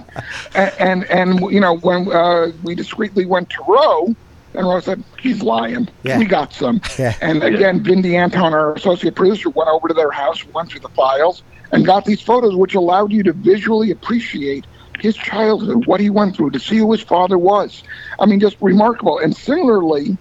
[0.55, 4.15] And and, and you know, when uh, we discreetly went to Ro,
[4.55, 5.89] and Rose said, "He's lying.
[6.03, 6.19] Yeah.
[6.19, 7.15] We got some." Yeah.
[7.21, 10.89] And again, Vin DeAnton, our associate producer, went over to their house, went through the
[10.91, 14.67] files, and got these photos, which allowed you to visually appreciate
[15.01, 17.83] his childhood, what he went through, to see who his father was.
[18.19, 19.19] I mean, just remarkable.
[19.19, 20.19] And similarly,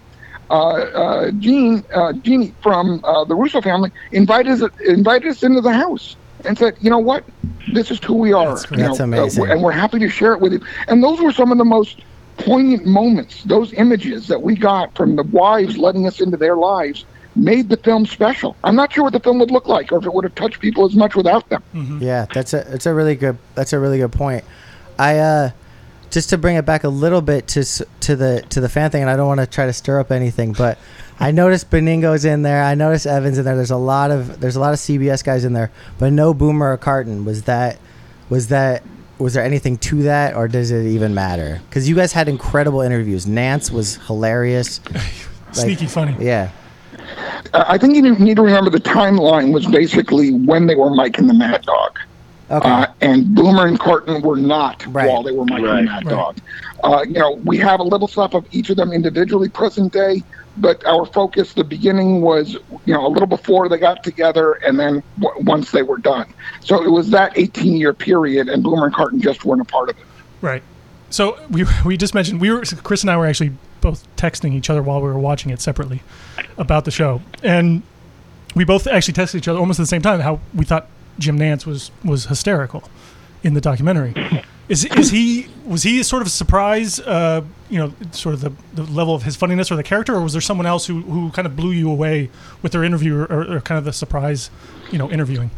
[0.48, 5.60] uh, uh, Gene, uh, Jeannie from uh, the Russo family invited us, invited us into
[5.60, 7.24] the house and said, "You know what?
[7.72, 8.54] This is who we are.
[8.56, 8.70] That's.
[8.70, 9.44] You That's know, amazing.
[9.44, 11.64] uh, and we're happy to share it with you." And those were some of the
[11.64, 12.00] most
[12.44, 13.42] poignant moments.
[13.44, 17.04] Those images that we got from the wives letting us into their lives
[17.36, 18.56] made the film special.
[18.64, 20.60] I'm not sure what the film would look like, or if it would have touched
[20.60, 21.62] people as much without them.
[22.00, 24.44] Yeah, that's a it's a really good that's a really good point.
[24.98, 25.50] I uh
[26.10, 27.64] just to bring it back a little bit to
[28.00, 30.10] to the to the fan thing, and I don't want to try to stir up
[30.10, 30.78] anything, but
[31.18, 32.62] I noticed Benigno's in there.
[32.64, 33.56] I noticed Evans in there.
[33.56, 36.72] There's a lot of there's a lot of CBS guys in there, but no Boomer
[36.72, 37.24] or Carton.
[37.24, 37.78] Was that
[38.28, 38.82] was that
[39.20, 41.60] was there anything to that, or does it even matter?
[41.68, 43.26] Because you guys had incredible interviews.
[43.26, 44.80] Nantz was hilarious.
[45.52, 46.16] Sneaky funny.
[46.24, 46.50] Yeah,
[47.52, 51.18] Uh, I think you need to remember the timeline was basically when they were Mike
[51.18, 51.98] and the Mad Dog.
[52.50, 55.08] okay, Uh, and Boomer and Carton were not Right.
[55.08, 55.78] while they were Mike Right.
[55.80, 56.14] and the Mad Right.
[56.14, 56.36] Dog.
[56.84, 60.22] Uh, you know, we have a little stuff of each of them individually present day,
[60.60, 64.78] but our focus, the beginning was, you know, a little before they got together and
[64.78, 66.32] then w- once they were done.
[66.60, 69.88] So it was that 18 year period, and Boomer and Carton just weren't a part
[69.88, 70.04] of it.
[70.40, 70.62] Right.
[71.10, 74.70] So we we just mentioned we were Chris and I were actually both texting each
[74.70, 76.02] other while we were watching it separately
[76.56, 77.82] about the show, and
[78.54, 80.86] we both actually texted each other almost at the same time how we thought
[81.18, 82.84] Jim Nantz was was hysterical
[83.42, 84.14] in the documentary.
[84.68, 87.00] Is is he was he a sort of a surprise?
[87.00, 90.20] Uh, you know, sort of the, the level of his funniness or the character, or
[90.22, 92.28] was there someone else who, who kind of blew you away
[92.62, 94.50] with their interview or, or, or kind of the surprise,
[94.90, 95.50] you know, interviewing?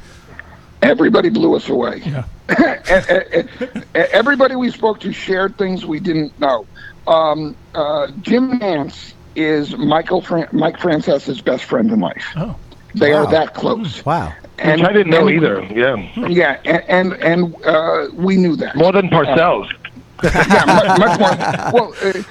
[0.83, 2.03] Everybody blew us away.
[2.05, 2.25] Yeah.
[3.95, 6.67] Everybody we spoke to shared things we didn't know.
[7.07, 12.25] Um, uh, Jim Nantz is Michael Fran- Mike Francesa's best friend in life.
[12.37, 12.57] Oh.
[12.95, 13.25] They Wow.
[13.25, 14.05] are that close.
[14.05, 14.33] wow.
[14.59, 15.63] Which I didn't know and- either.
[15.73, 18.77] Yeah, Yeah, and and, and uh, we knew that.
[18.77, 19.69] more than Parcells.
[20.23, 21.73] Yeah, much, much more.
[21.73, 22.27] Well, it,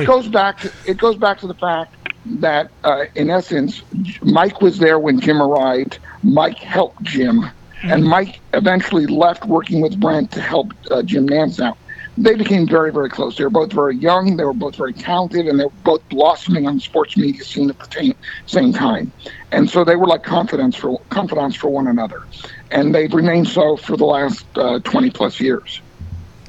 [0.00, 0.58] it goes back.
[0.60, 1.94] To, it goes back to the fact
[2.26, 3.82] that, uh, in essence,
[4.22, 5.98] Mike was there when Jim arrived.
[6.22, 7.44] Mike helped Jim,
[7.82, 11.76] and Mike eventually left working with Brent to help uh, Jim Nantz out.
[12.16, 13.36] They became very, very close.
[13.36, 14.36] They were both very young.
[14.36, 17.70] They were both very talented, and they were both blossoming on the sports media scene
[17.70, 18.14] at the same,
[18.46, 19.10] same time.
[19.50, 22.22] And so they were like confidants for confidants for one another,
[22.70, 25.80] and they've remained so for the last uh, twenty plus years.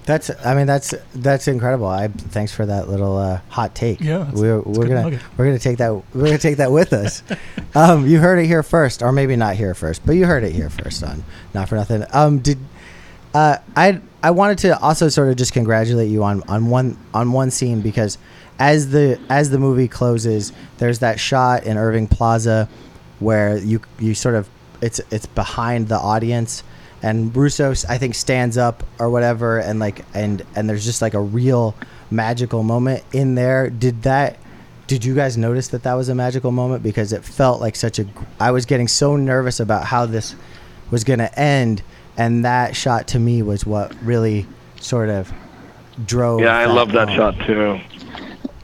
[0.05, 1.87] That's I mean that's that's incredible.
[1.87, 4.01] I thanks for that little uh, hot take.
[4.01, 5.21] Yeah, we're we're gonna nugget.
[5.35, 7.23] we're gonna take that we're gonna take that with us.
[7.75, 10.51] um, you heard it here first, or maybe not here first, but you heard it
[10.51, 11.23] here first on
[11.55, 12.03] not for nothing.
[12.13, 12.59] Um, did
[13.33, 17.31] uh, I I wanted to also sort of just congratulate you on on one on
[17.31, 18.19] one scene because
[18.59, 22.69] as the as the movie closes, there's that shot in Irving Plaza
[23.19, 24.47] where you you sort of
[24.81, 26.63] it's it's behind the audience
[27.05, 31.13] and Russo I think stands up or whatever and like and and there's just like
[31.13, 31.75] a real
[32.09, 33.69] magical moment in there.
[33.69, 34.39] Did that
[34.87, 37.99] did you guys notice that that was a magical moment because it felt like such
[37.99, 38.07] a
[38.39, 40.35] I was getting so nervous about how this
[40.89, 41.83] was going to end
[42.17, 44.47] and that shot to me was what really
[44.81, 45.31] sort of
[46.07, 47.79] drove Yeah, I love that shot too.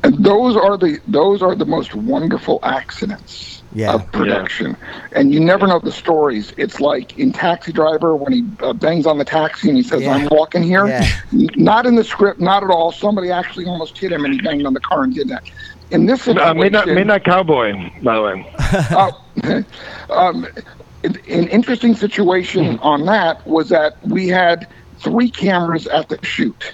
[0.01, 3.93] And those are the those are the most wonderful accidents Yeah.
[3.93, 4.75] of production,
[5.13, 6.53] and you never know the stories.
[6.57, 10.01] It's like in Taxi Driver when he uh, bangs on the taxi and he says,
[10.01, 10.15] Yeah.
[10.15, 11.07] "I'm walking here." Yeah.
[11.31, 12.91] Not in the script, not at all.
[12.91, 15.43] Somebody actually almost hit him, and he banged on the car and did that.
[15.89, 18.55] In this situation, Uh, Midnight, Midnight Cowboy, by the way.
[18.91, 19.63] Oh,
[20.09, 20.47] um,
[21.03, 24.67] an an interesting situation on that was that we had
[24.99, 26.73] three cameras at the shoot.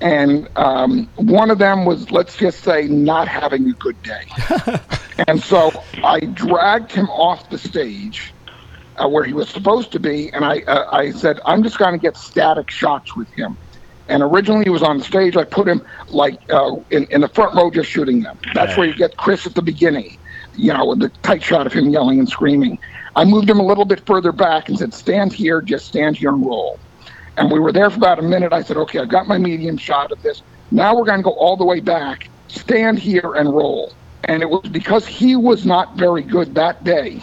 [0.00, 4.24] And um, one of them was, let's just say, not having a good day.
[5.26, 5.70] and so
[6.02, 8.32] I dragged him off the stage
[8.96, 11.92] uh, where he was supposed to be, and I, uh, I said, I'm just going
[11.92, 13.56] to get static shots with him.
[14.08, 15.36] And originally he was on the stage.
[15.36, 18.38] I put him like uh, in, in the front row just shooting them.
[18.52, 20.18] That's where you get Chris at the beginning,
[20.56, 22.78] you know, with the tight shot of him yelling and screaming.
[23.16, 26.30] I moved him a little bit further back and said, stand here, just stand here
[26.30, 26.78] and roll.
[27.36, 28.52] And we were there for about a minute.
[28.52, 30.42] I said, okay, I've got my medium shot of this.
[30.70, 33.92] Now we're going to go all the way back, stand here and roll.
[34.28, 37.20] And it was because he was not very good that day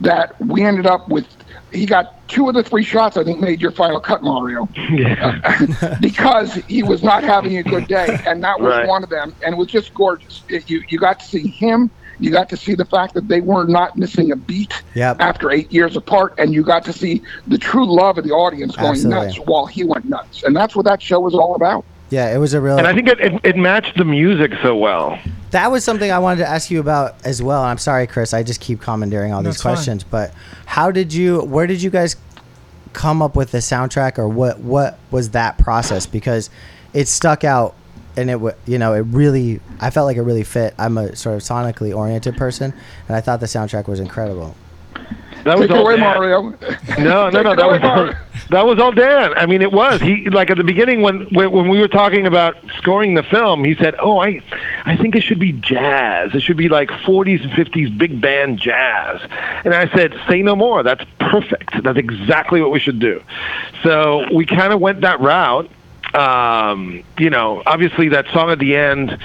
[0.00, 1.26] that we ended up with,
[1.72, 4.66] he got two of the three shots I think made your final cut, Mario
[6.00, 8.88] because he was not having a good day, and that was Right.
[8.88, 9.34] one of them.
[9.44, 10.42] And it was just gorgeous.
[10.48, 11.90] It, you you got to see him.
[12.18, 15.16] You got to see the fact that they were not missing a beat Yep.
[15.20, 18.76] after eight years apart, and you got to see the true love of the audience
[18.76, 19.26] going Absolutely.
[19.26, 20.42] nuts while he went nuts.
[20.44, 21.84] And that's what that show was all about.
[22.10, 22.76] Yeah, it was a real.
[22.76, 25.18] And I think it, it, it matched the music so well.
[25.52, 27.62] That was something I wanted to ask you about as well.
[27.62, 28.34] I'm sorry, Chris.
[28.34, 29.74] I just keep commandeering all these That's fine.
[29.74, 30.04] questions.
[30.04, 30.32] But
[30.66, 31.40] how did you?
[31.42, 32.16] Where did you guys
[32.92, 34.58] come up with the soundtrack, or what?
[34.60, 36.06] What was that process?
[36.06, 36.50] Because
[36.92, 37.74] it stuck out,
[38.16, 39.60] and it wa- you know it really.
[39.80, 40.74] I felt like it really fit.
[40.78, 42.72] I'm a sort of sonically oriented person,
[43.08, 44.54] and I thought the soundtrack was incredible.
[45.44, 46.00] That was Take all away, Dan.
[46.00, 46.42] Mario.
[46.98, 47.54] No, no, no.
[47.56, 48.12] That was all,
[48.50, 49.32] that was all Dan.
[49.34, 50.00] I mean, it was.
[50.00, 53.64] He like at the beginning when when when we were talking about scoring the film,
[53.64, 54.40] he said, "Oh, I,
[54.84, 56.34] I think it should be jazz.
[56.34, 59.20] It should be like 40s and 50s big band jazz."
[59.64, 60.82] And I said, "Say no more.
[60.82, 61.82] That's perfect.
[61.82, 63.22] That's exactly what we should do."
[63.82, 65.70] So we kind of went that route.
[66.14, 69.16] Um, you know, obviously that song at the end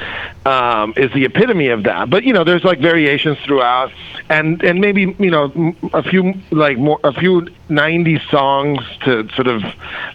[0.45, 2.09] um, is the epitome of that.
[2.09, 3.91] But you know, there's like variations throughout,
[4.29, 9.47] and and maybe you know a few like more a few '90s songs to sort
[9.47, 9.63] of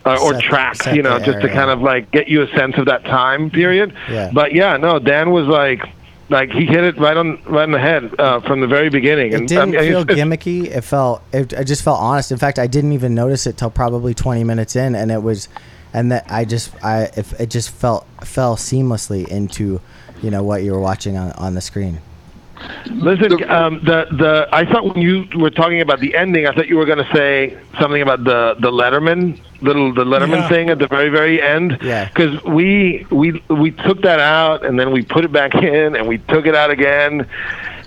[0.04, 2.48] uh, or Set- tracks, set you know, just to kind of like get you a
[2.56, 3.92] sense of that time period.
[4.08, 4.30] Yeah.
[4.32, 5.84] But yeah, no, Dan was like.
[6.28, 9.32] Like he hit it right on right on the head uh, from the very beginning,
[9.32, 10.66] It and didn't I mean, feel gimmicky.
[10.66, 11.24] It felt.
[11.32, 12.30] It, it just felt honest.
[12.30, 15.48] In fact, I didn't even notice it till probably 20 minutes in, and it was,
[15.94, 19.80] and that I just I if it just felt fell seamlessly into,
[20.22, 22.00] you know, what you were watching on on the screen.
[22.90, 26.68] Listen, um, the the I thought when you were talking about the ending, I thought
[26.68, 30.48] you were going to say something about the the Letterman little the Letterman Yeah.
[30.48, 31.78] thing at the very very end.
[31.80, 32.06] Yeah.
[32.08, 36.06] Because we we we took that out and then we put it back in and
[36.06, 37.26] we took it out again.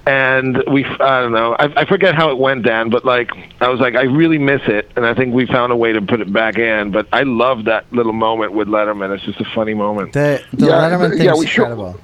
[0.05, 3.69] And we, I don't know, I, I forget how it went, Dan, but like, I
[3.69, 6.19] was like, I really miss it, and I think we found a way to put
[6.19, 6.91] it back in.
[6.91, 9.15] But I love that little moment with Letterman.
[9.15, 10.11] It's just a funny moment.
[10.11, 11.99] The the Yeah, Letterman the- thing's yeah, we should- incredible.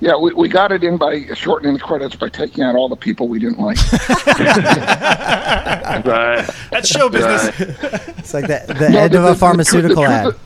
[0.00, 2.96] Yeah, we, we got it in by shortening the credits by taking out all the
[2.96, 3.78] people we didn't like.
[6.04, 6.48] Right.
[6.70, 7.48] That's show business.
[8.18, 10.26] It's like the the No, end the- of a pharmaceutical truth- the ad.
[10.26, 10.40] of-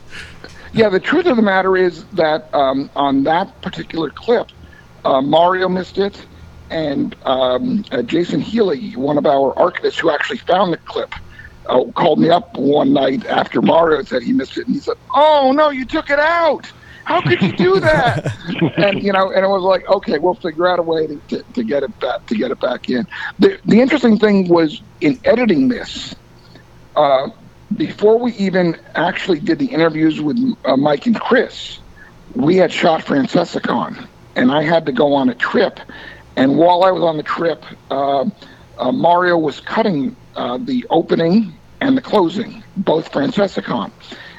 [0.73, 4.47] yeah, the truth of the matter is that um, on that particular clip,
[5.03, 6.23] uh, Mario missed it,
[6.69, 11.13] and um, uh, Jason Healy, one of our archivists who actually found the clip,
[11.67, 14.97] uh, called me up one night after Mario said he missed it, and he said,
[15.13, 16.71] "Oh no, you took it out."
[17.09, 18.35] How could you do that?
[18.77, 21.43] and you know, and it was like, okay, we'll figure out a way to, to,
[21.53, 23.07] to get it back to get it back in.
[23.39, 26.15] The the interesting thing was in editing this,
[26.95, 27.29] uh,
[27.75, 31.79] before we even actually did the interviews with uh, Mike and Chris,
[32.35, 35.79] we had shot Francesa FrancesaCon, and I had to go on a trip.
[36.35, 38.25] And while I was on the trip, uh,
[38.77, 43.91] uh, Mario was cutting uh, the opening and the closing, both FrancesaCon.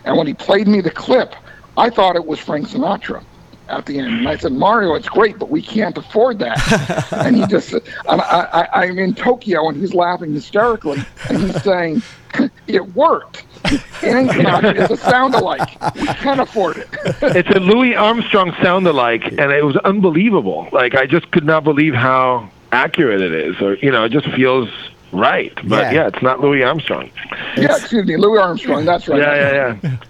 [0.04, 1.34] And when he played me the clip,
[1.76, 3.22] I thought it was Frank Sinatra
[3.68, 4.08] at the end.
[4.08, 7.12] And I said, Mario, it's great, but we can't afford that.
[7.12, 7.82] and he just, and
[8.20, 10.98] I, I, I'm in Tokyo and he's laughing hysterically.
[11.28, 12.02] And he's saying,
[12.66, 13.44] it worked.
[13.64, 15.68] It ain't Sinatra, it's a sound alike.
[15.94, 16.88] We can't afford it.
[17.22, 20.68] it's a Louis Armstrong sound alike, and it was unbelievable.
[20.72, 24.28] Like I just could not believe how accurate it is, or you know, it just
[24.30, 24.68] feels
[25.12, 25.54] right.
[25.68, 25.92] But Yeah.
[25.92, 27.10] yeah, it's not Louis Armstrong.
[27.56, 29.20] yeah, excuse me, Louis Armstrong, that's right.
[29.20, 29.96] Yeah, yeah, yeah.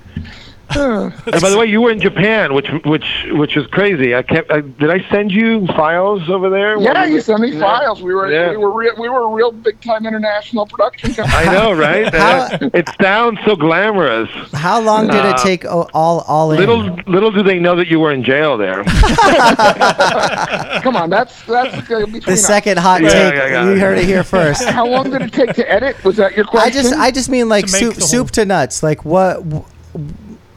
[0.77, 4.15] And by the way, you were in Japan, which which which is crazy.
[4.15, 4.51] I kept.
[4.51, 6.79] I, did I send you files over there?
[6.81, 7.61] Yeah, When we- you sent me Yeah.
[7.61, 8.03] files.
[8.03, 8.51] We were Yeah.
[8.51, 11.37] we were real, we were a real big time international production company.
[11.49, 12.13] I know, right?
[12.15, 14.29] How- Uh, it sounds so glamorous.
[14.55, 15.91] How long did it Uh, take all
[16.27, 16.59] all in?
[16.59, 18.85] Little little do they know that you were in jail there.
[20.83, 22.45] Come on, that's that's uh, between the us.
[22.45, 23.35] second hot Yeah, take.
[23.35, 23.65] yeah, yeah.
[23.71, 24.65] you heard it here first.
[24.65, 26.03] How long did it take to edit?
[26.05, 26.71] Was that your question?
[26.71, 28.83] I just I just mean like To make soup whole- soup to nuts.
[28.83, 29.43] Like what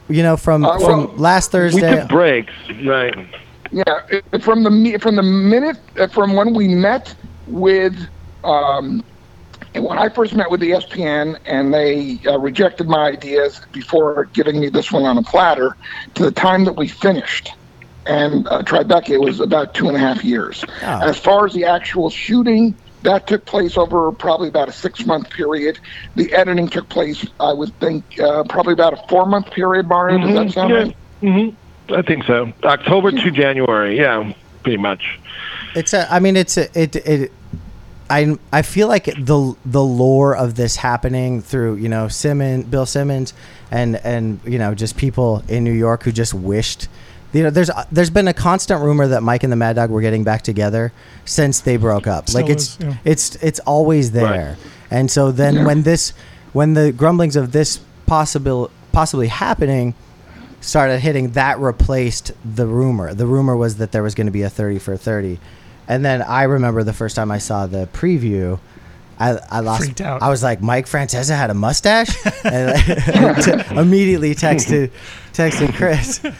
[0.08, 2.00] you know from Uh, from well, last we Thursday.
[2.00, 2.52] took breaks,
[2.84, 3.14] right?
[3.70, 7.14] Yeah, from the from the minute uh, from when we met
[7.46, 7.96] with
[8.44, 9.02] um,
[9.74, 14.60] when I first met with E ESPN and they uh, rejected my ideas before giving
[14.60, 15.76] me this one on a platter,
[16.14, 17.50] to the time that we finished.
[18.06, 20.64] And uh, Tribeca it was about two and a half years.
[20.82, 21.00] Oh.
[21.08, 25.30] As far as the actual shooting, that took place over probably about a six month
[25.30, 25.78] period.
[26.16, 29.86] The editing took place, I would think, uh, probably about a four month period.
[29.86, 30.96] Mario, does that sound right?
[31.22, 31.94] Mm-hmm.
[31.94, 32.52] I think so.
[32.64, 33.98] October to January.
[33.98, 34.32] Yeah,
[34.62, 35.20] pretty much.
[35.74, 36.12] It's a.
[36.12, 36.78] I mean, it's a.
[36.78, 36.96] It.
[36.96, 37.32] It.
[38.10, 38.38] I.
[38.52, 43.34] I feel like the the lore of this happening through you know Simmons, Bill Simmons,
[43.70, 46.88] and and you know just people in New York who just wished.
[47.32, 50.00] You know, there's there's been a constant rumor that Mike and the Mad Dog were
[50.00, 50.92] getting back together
[51.24, 52.28] since they broke up.
[52.28, 52.96] Still like it's is, yeah.
[53.04, 54.56] it's it's always there.
[54.90, 55.64] And so then Yeah.
[55.66, 56.12] when this
[56.52, 59.94] when the grumblings of this possible possibly happening
[60.60, 63.12] started hitting, that replaced the rumor.
[63.12, 65.38] The rumor was that there was going to be a 30 for 30.
[65.88, 68.58] And then I remember the first time I saw the preview,
[69.18, 69.82] I, I lost.
[69.84, 70.22] Freaked out.
[70.22, 74.90] I was like, Mike Francesa had a mustache, and I t- immediately texted
[75.32, 76.20] texted Chris.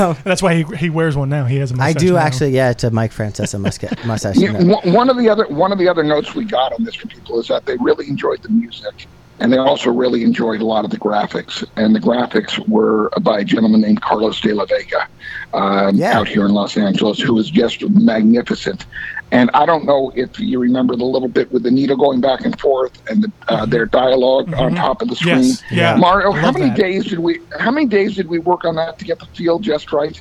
[0.00, 1.44] Um, That's why he, he wears one now.
[1.44, 2.20] He has a mustache I do now.
[2.20, 4.38] actually, yeah, it's a Mike Francesa musca- mustache.
[4.38, 6.84] Yeah, you one one of the other one of the other notes we got on
[6.84, 9.06] this from people is that they really enjoyed the music,
[9.40, 11.64] and they also really enjoyed a lot of the graphics.
[11.76, 15.08] And the graphics were by a gentleman named Carlos de la Vega,
[15.52, 16.18] um, Yeah.
[16.18, 18.86] out here in Los Angeles, who was just magnificent.
[19.32, 22.44] And I don't know if you remember the little bit with the needle going back
[22.44, 25.42] and forth and the, uh, their dialog on top of the screen.
[25.42, 25.96] Yes, yeah.
[25.96, 26.76] Mario, how many that.
[26.76, 27.40] days did we?
[27.58, 30.20] How many days did we work on that to get the feel just right?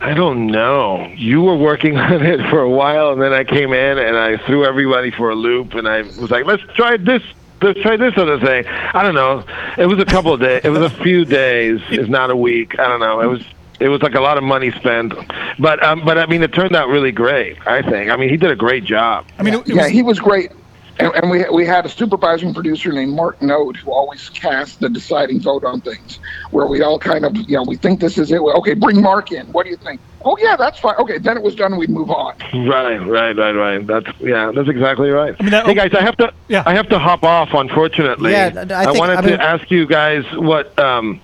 [0.00, 1.06] I don't know.
[1.16, 4.38] You were working on it for a while, and then I came in and I
[4.46, 7.22] threw everybody for a loop, and I was like, "Let's try this.
[7.62, 9.44] Let's try this other thing." I don't know.
[9.78, 10.62] It was a couple of days.
[10.64, 11.80] It was a few days.
[11.90, 12.78] It's not a week.
[12.78, 13.20] I don't know.
[13.20, 13.44] It was.
[13.80, 15.12] It was like a lot of money spent,
[15.58, 17.56] but um, but I mean, it turned out really great.
[17.66, 18.12] I think.
[18.12, 19.26] I mean, he did a great job.
[19.38, 20.52] I mean, it, it yeah, was, he was great.
[21.00, 24.88] And, and we we had a supervising producer named Mark Node who always cast the
[24.88, 28.30] deciding vote on things, where we all kind of you know we think this is
[28.30, 28.40] it.
[28.40, 29.46] Okay, bring Mark in.
[29.52, 30.00] What do you think?
[30.24, 30.94] Oh yeah, that's fine.
[30.96, 31.76] Okay, then it was done.
[31.76, 32.34] We'd move on.
[32.66, 33.86] Right, right, right, right.
[33.86, 35.38] That's yeah, that's exactly right.
[35.40, 36.62] mean, that- hey guys, I have to Yeah.
[36.66, 37.50] I have to hop off.
[37.52, 41.20] Unfortunately, Yeah, I think- wanted I mean- to ask you guys what um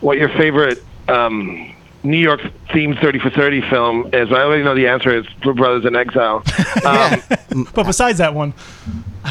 [0.00, 1.73] what your favorite um
[2.04, 4.30] New York themed 30 for 30 film is.
[4.30, 6.42] I already know the answer is Blue Brothers in Exile.
[6.84, 7.22] Um,
[7.72, 8.52] but besides that one,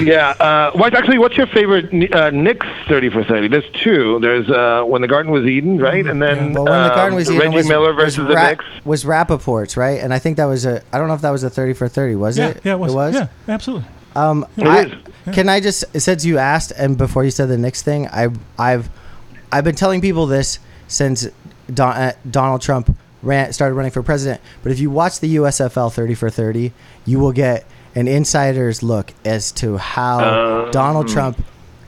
[0.01, 0.29] yeah.
[0.29, 1.19] Uh, what actually?
[1.19, 3.47] What's your favorite uh, Knicks 30 for 30?
[3.49, 4.19] There's two.
[4.21, 6.05] There's uh, when the Garden was Eden, right?
[6.07, 8.33] And then Well, when the garden um, was eaten, Reggie was, Miller was versus the
[8.33, 8.65] Ra- Knicks.
[8.85, 10.81] was Rapaport's right, and I think that was a.
[10.91, 12.15] I don't know if that was a thirty for thirty.
[12.15, 12.61] Was yeah, it?
[12.63, 12.91] yeah, it was.
[12.91, 13.13] It was.
[13.13, 13.87] Yeah, absolutely.
[14.15, 14.93] Um, It I, is.
[15.33, 18.89] Can I just since you asked and before you said the Knicks thing, I I've
[19.51, 21.27] I've been telling people this since
[21.71, 24.41] Don, uh, Donald Trump ran started running for president.
[24.61, 26.71] But if you watch the USFL 30 for 30,
[27.05, 30.71] you will get an insider's look as to how Um.
[30.71, 31.43] Donald Trump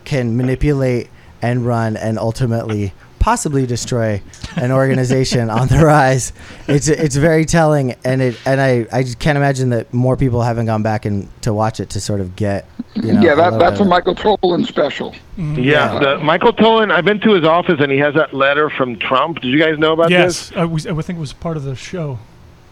[0.05, 1.09] can manipulate
[1.41, 2.93] and run and ultimately
[3.25, 4.21] possibly destroy
[4.55, 6.31] an organization on the rise.
[6.67, 10.43] It's it's very telling, and it and I I just can't imagine that more people
[10.43, 13.21] haven't gone back and to watch it to sort of get you know.
[13.21, 15.13] yeah, that, little that's a Michael Tollin special.
[15.37, 15.55] Mm-hmm.
[15.55, 16.91] Yeah, the, Michael Tollin.
[16.91, 19.41] I've been to his office, and he has that letter from Trump.
[19.41, 20.51] Did you guys know about this?
[20.55, 22.19] Uh, yes, I, I think it was part of the show.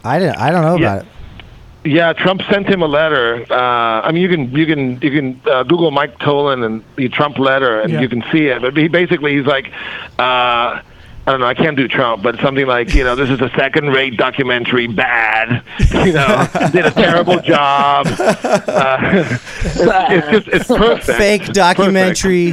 [0.04, 0.38] I didn't.
[0.38, 0.94] I don't know Yeah.
[0.94, 1.12] about it.
[1.86, 3.46] Yeah, Trump sent him a letter.
[3.50, 7.10] Uh, I mean, you can you can you can uh, Google Mike Tollin and the
[7.10, 8.02] Trump letter, and Yeah.
[8.02, 8.62] you can see it.
[8.62, 9.72] But he basically he's like,
[10.18, 10.82] uh,
[11.26, 13.50] I don't know, I can't do Trump, but something like you know, this is a
[13.56, 15.64] second-rate documentary, bad.
[15.94, 18.08] You know, did a terrible job.
[18.20, 21.18] Uh, it's, it's just it's perfect.
[21.18, 22.52] Fake documentary.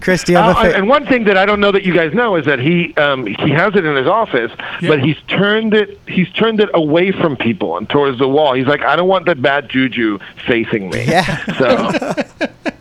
[0.00, 1.92] Chris, do you have Uh, fa- and one thing that I don't know that you
[1.92, 4.88] guys know is that he um, he has it in his office, Yeah.
[4.88, 8.54] but he's turned it he's turned it away from people and towards the wall.
[8.54, 11.04] He's like, I don't want that bad juju facing me.
[11.04, 11.44] Yeah.
[11.58, 12.72] So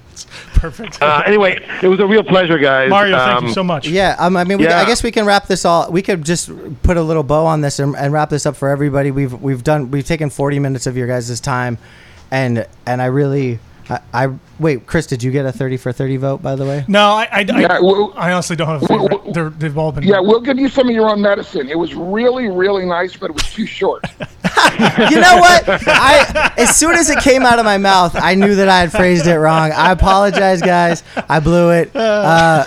[0.64, 1.02] Perfect.
[1.02, 2.90] uh, anyway, it was a real pleasure, guys.
[2.90, 3.86] Mario, thank Um, you so much.
[3.86, 5.92] Yeah, um, I mean, we, I guess we can wrap this all.
[5.92, 6.50] We could just
[6.84, 9.12] put a little bow on this and, and wrap this up for everybody.
[9.12, 11.78] We've we've done we've taken forty minutes of your guys' time,
[12.32, 13.60] and and I really
[13.90, 15.06] I, I wait, Chris.
[15.06, 16.42] Did you get a thirty for thirty vote?
[16.42, 19.32] By the way, No, I, I, I, Yeah, well- I honestly don't have a well.
[19.34, 20.04] They're, they've all been.
[20.06, 21.68] Yeah, we'll give you some of your own medicine.
[21.70, 24.06] It was really, really nice, but it was too short.
[25.12, 25.64] you know what?
[25.88, 28.92] I as soon as it came out of my mouth, I knew that I had
[28.92, 29.72] phrased it wrong.
[29.72, 31.04] I apologize, guys.
[31.30, 31.96] I blew it.
[31.96, 32.66] Uh,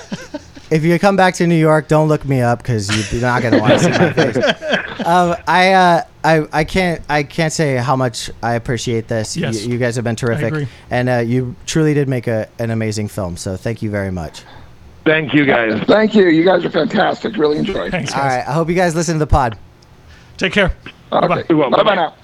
[0.70, 3.60] if you come back to New York, don't look me up because you're not gonna
[3.60, 4.36] want to see my face.
[5.06, 9.36] Um, I, uh, I, I can't, I can't say how much I appreciate this.
[9.36, 9.64] Yes.
[9.64, 10.68] You, you guys have been terrific, agree.
[10.90, 13.36] and uh, you truly did make a, an amazing film.
[13.36, 14.42] So thank you very much.
[15.04, 15.80] Thank you, guys.
[15.84, 16.26] Thank you.
[16.26, 17.36] You guys are fantastic.
[17.36, 17.92] Really enjoyed.
[17.92, 18.38] Thanks, All guys.
[18.38, 19.56] right, I hope you guys listen to the pod.
[20.36, 20.72] Take care.
[21.12, 21.28] Okay.
[21.28, 21.44] Bye-bye.
[21.48, 21.70] You're.
[21.70, 22.14] Bye bye now.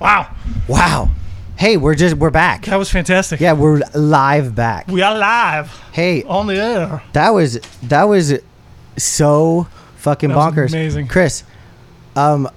[0.00, 0.34] Wow,
[0.68, 1.10] Wow.
[1.56, 2.64] Hey, we're just we're back.
[2.66, 3.38] that was fantastic.
[3.40, 4.88] Yeah, we're live back.
[4.88, 7.02] We are live Hey, on the air.
[7.12, 8.34] That was that was
[8.96, 10.68] so fucking That was bonkers.
[10.72, 11.06] amazing.
[11.06, 11.44] Chris.
[12.16, 12.48] Um,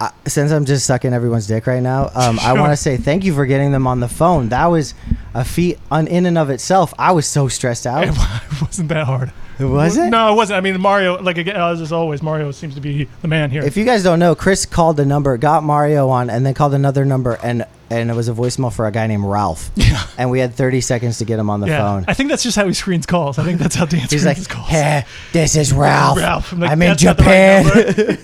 [0.00, 2.60] I, since I'm just sucking everyone's dick right now, um, I Sure.
[2.60, 4.50] want to say thank you for getting them on the phone.
[4.50, 4.94] That was
[5.34, 6.94] a feat on in and of itself.
[6.98, 8.04] I was so stressed out.
[8.08, 9.32] It wasn't that hard.
[9.58, 10.10] Was it?
[10.10, 10.58] No, it wasn't.
[10.58, 13.62] I mean, Mario, like again, as always, Mario seems to be the man here.
[13.62, 16.74] If you guys don't know, Chris called the number, got Mario on, and then called
[16.74, 19.70] another number, and and it was a voicemail for a guy named Ralph.
[19.86, 20.04] Yeah.
[20.18, 22.04] And we had 30 seconds to get him on the yeah, phone.
[22.08, 23.38] I think that's just how he screens calls.
[23.38, 24.68] I think that's how Dan He's screens like, calls.
[24.68, 26.18] "Hey, this is Ralph.
[26.18, 26.52] Ralph.
[26.52, 28.18] I'm like, I'm in "That's right Japan."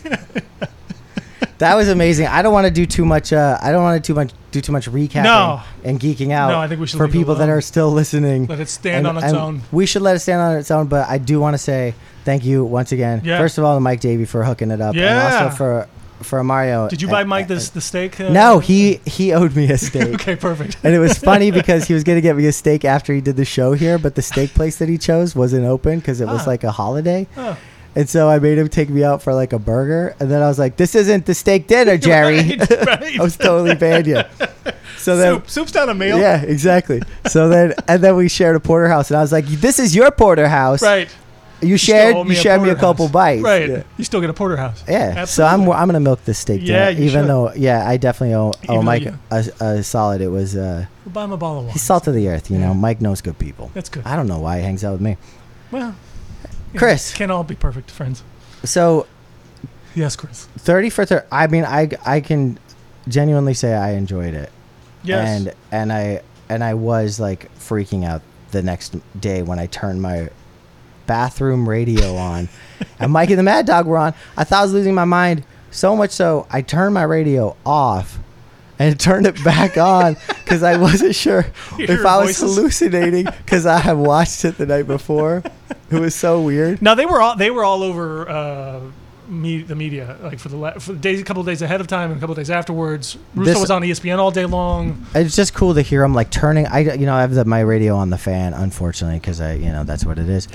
[1.58, 2.26] that was amazing.
[2.26, 3.32] I don't want to do too much.
[3.32, 5.60] Uh, I don't want to too much do too much recapping No.
[5.84, 6.50] and geeking out.
[6.50, 8.46] No, I think we should for people that are still listening.
[8.46, 9.62] Let it stand And- on its own.
[9.72, 10.86] We should let it stand on its own.
[10.86, 11.94] But I do want to say
[12.24, 13.22] thank you once again.
[13.24, 13.38] Yeah.
[13.38, 15.44] First of all, to Mike Davey for hooking it up, and Yeah.
[15.44, 15.86] also for
[16.22, 16.86] for Mario.
[16.88, 18.20] Did you buy Mike and- this the steak?
[18.20, 20.14] Uh, No, he he owed me a steak.
[20.20, 20.76] okay, perfect.
[20.84, 23.20] And it was funny because he was going to get me a steak after he
[23.20, 26.26] did the show here, but the steak place that he chose wasn't open because it
[26.28, 26.50] was Ah.
[26.50, 27.26] like a holiday.
[27.36, 27.56] Oh.
[27.94, 30.16] And so I made him take me out for like a burger.
[30.18, 32.38] And then I was like, this isn't the steak dinner, Jerry.
[32.58, 33.18] Right, right.
[33.20, 34.22] I was totally banned you.
[34.98, 35.50] So then, Soup.
[35.50, 36.18] Soup's not a meal.
[36.18, 37.02] yeah, exactly.
[37.26, 39.10] So then, and then we shared a porterhouse.
[39.10, 40.80] And I was like, this is your porterhouse.
[40.82, 41.08] Right.
[41.60, 43.42] You shared, you me a shared me a couple bites.
[43.42, 43.68] Right.
[43.68, 43.82] Yeah.
[43.96, 44.82] You still get a porterhouse.
[44.88, 47.28] Yeah, so I'm I'm gonna milk this steak Yeah, dinner, you even should.
[47.28, 50.20] though yeah I definitely owe, Even owe Mike a, a solid.
[50.22, 51.72] It was uh, We'll buy him a bottle of wine.
[51.74, 52.74] he's salt of the earth, you know.
[52.74, 53.70] Mike knows good people.
[53.74, 54.04] That's good.
[54.04, 55.16] I don't know why he hangs out with me.
[55.70, 55.94] Well, you
[56.78, 57.12] Chris.
[57.14, 58.22] can't all be perfect friends.
[58.64, 59.06] So
[59.94, 60.46] Yes, Chris.
[60.58, 61.26] thirty for thirty.
[61.30, 62.58] I mean, I I can
[63.08, 64.50] genuinely say I enjoyed it.
[65.02, 65.28] Yes.
[65.28, 70.00] And and I and I was like freaking out the next day when I turned
[70.02, 70.28] my
[71.06, 72.48] bathroom radio on,
[72.98, 74.14] and Mike and the Mad Dog were on.
[74.36, 78.18] I thought I was losing my mind so much so I turned my radio off.
[78.82, 81.40] And turned it back on because I wasn't sure
[81.78, 82.56] if I was voices?
[82.56, 85.42] hallucinating because I had watched it the night before.
[85.90, 86.80] It was so weird.
[86.82, 88.80] Now they were all they were all over uh,
[89.28, 91.80] me, the media like for the la- for the days a couple of days ahead
[91.80, 93.16] of time and a couple of days afterwards.
[93.34, 95.06] Russo This- was on ESPN all day long.
[95.14, 96.66] It's just cool to hear him like turning.
[96.66, 99.70] I you know I have the, my radio on the fan, unfortunately, because I you
[99.70, 100.48] know that's what it is.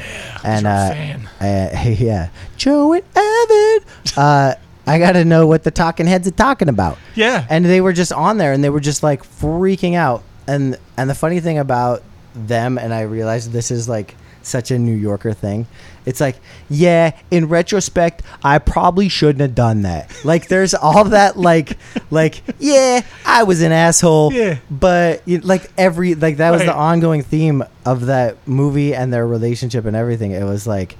[0.44, 1.30] and you're a uh, fan.
[1.40, 3.90] uh, yeah, Joe and Evan.
[4.18, 4.54] uh,
[4.88, 6.98] I got to know what the talking heads are talking about.
[7.14, 7.46] Yeah.
[7.50, 10.24] And they were just on there, and they were just like freaking out.
[10.48, 14.80] And and the funny thing about them, and I realized this is like such a
[14.80, 15.68] New Yorker thing.
[16.06, 16.38] It's like,
[16.70, 20.10] yeah, in retrospect, I probably shouldn't have done that.
[20.24, 21.78] Like, there's all that, like,
[22.12, 24.32] like, yeah, I was an asshole.
[24.32, 24.60] Yeah.
[24.72, 29.28] But you- like every, like that was the ongoing theme of that movie and their
[29.28, 30.32] relationship and everything.
[30.32, 30.96] It was like.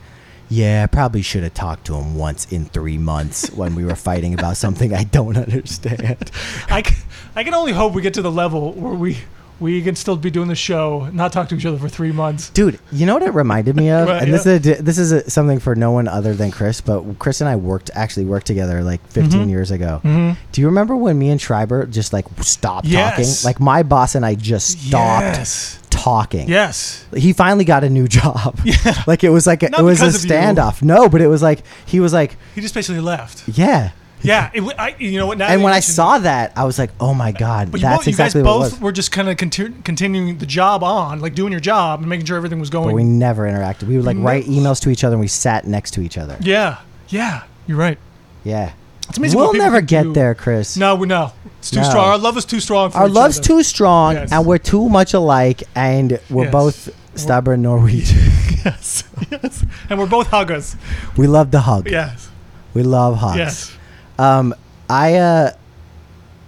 [0.50, 3.96] Yeah, I probably should have talked to him once in three months when we were
[3.96, 6.32] fighting about something I don't understand.
[6.70, 6.96] I, c-
[7.36, 9.18] I can only hope we get to the level where we
[9.60, 12.52] we can still be doing the show, not talk to each other for three months.
[12.52, 14.08] Dude, you know what it reminded me of?
[14.08, 14.52] Right, and this yeah.
[14.54, 17.50] is a, this is a, something for no one other than Chris, but Chris and
[17.50, 19.50] I worked actually worked together like 15 Mhm.
[19.50, 20.00] years ago.
[20.04, 20.40] Mm-hmm.
[20.52, 23.42] Do you remember when me and Schreiber just like stopped Yes.
[23.42, 23.50] talking?
[23.50, 25.80] Like my boss and I just stopped Yes.
[25.98, 26.48] Talking.
[26.50, 27.06] Yes.
[27.16, 28.60] He finally got a new job.
[28.64, 29.04] Yeah.
[29.08, 30.82] Like it was like a, it was a standoff.
[30.82, 33.48] No, but it was like he was like, He just basically left.
[33.50, 33.92] yeah.
[34.24, 34.50] Yeah.
[34.54, 35.38] It, I, you know what?
[35.38, 37.88] Now And when I mention- saw that, I was like, "Oh my god, But you,
[37.88, 40.46] that's both, you guys what it both was." were just kind of conti- continuing the
[40.48, 42.88] job on, like doing your job and making sure everything was going.
[42.88, 43.84] But we never interacted.
[43.84, 46.36] We would like write emails to each other, and we sat next to each other.
[46.42, 46.80] yeah.
[47.10, 47.44] Yeah.
[47.68, 48.00] You're right.
[48.44, 48.74] Yeah.
[49.10, 49.40] It's amazing.
[49.40, 50.14] We'll never get do.
[50.14, 50.78] there, Chris.
[50.78, 51.32] No, we no.
[51.60, 51.90] It's too No.
[51.90, 52.06] strong.
[52.10, 52.92] Our love is too strong.
[52.92, 53.48] For Our each love's other.
[53.48, 54.32] too strong, Yes.
[54.32, 56.52] and we're too much alike, and we're Yes.
[56.52, 58.18] both stubborn Norwegian.
[58.66, 59.04] yes.
[59.32, 59.64] Yes.
[59.90, 60.76] And we're both huggers.
[61.16, 61.90] we love to hug.
[61.90, 62.30] Yes.
[62.74, 63.38] We love hugs.
[63.38, 63.72] Yes.
[64.20, 64.54] Um,
[64.90, 65.52] I, uh,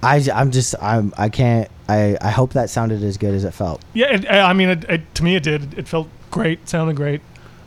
[0.03, 1.69] I, I'm just, I'm, I can't.
[1.87, 3.81] I, I hope that sounded as good as it felt.
[3.93, 4.07] Yeah.
[4.13, 5.77] It, I mean, it, it, to me, it did.
[5.77, 6.69] It felt great.
[6.69, 7.21] Sounded great.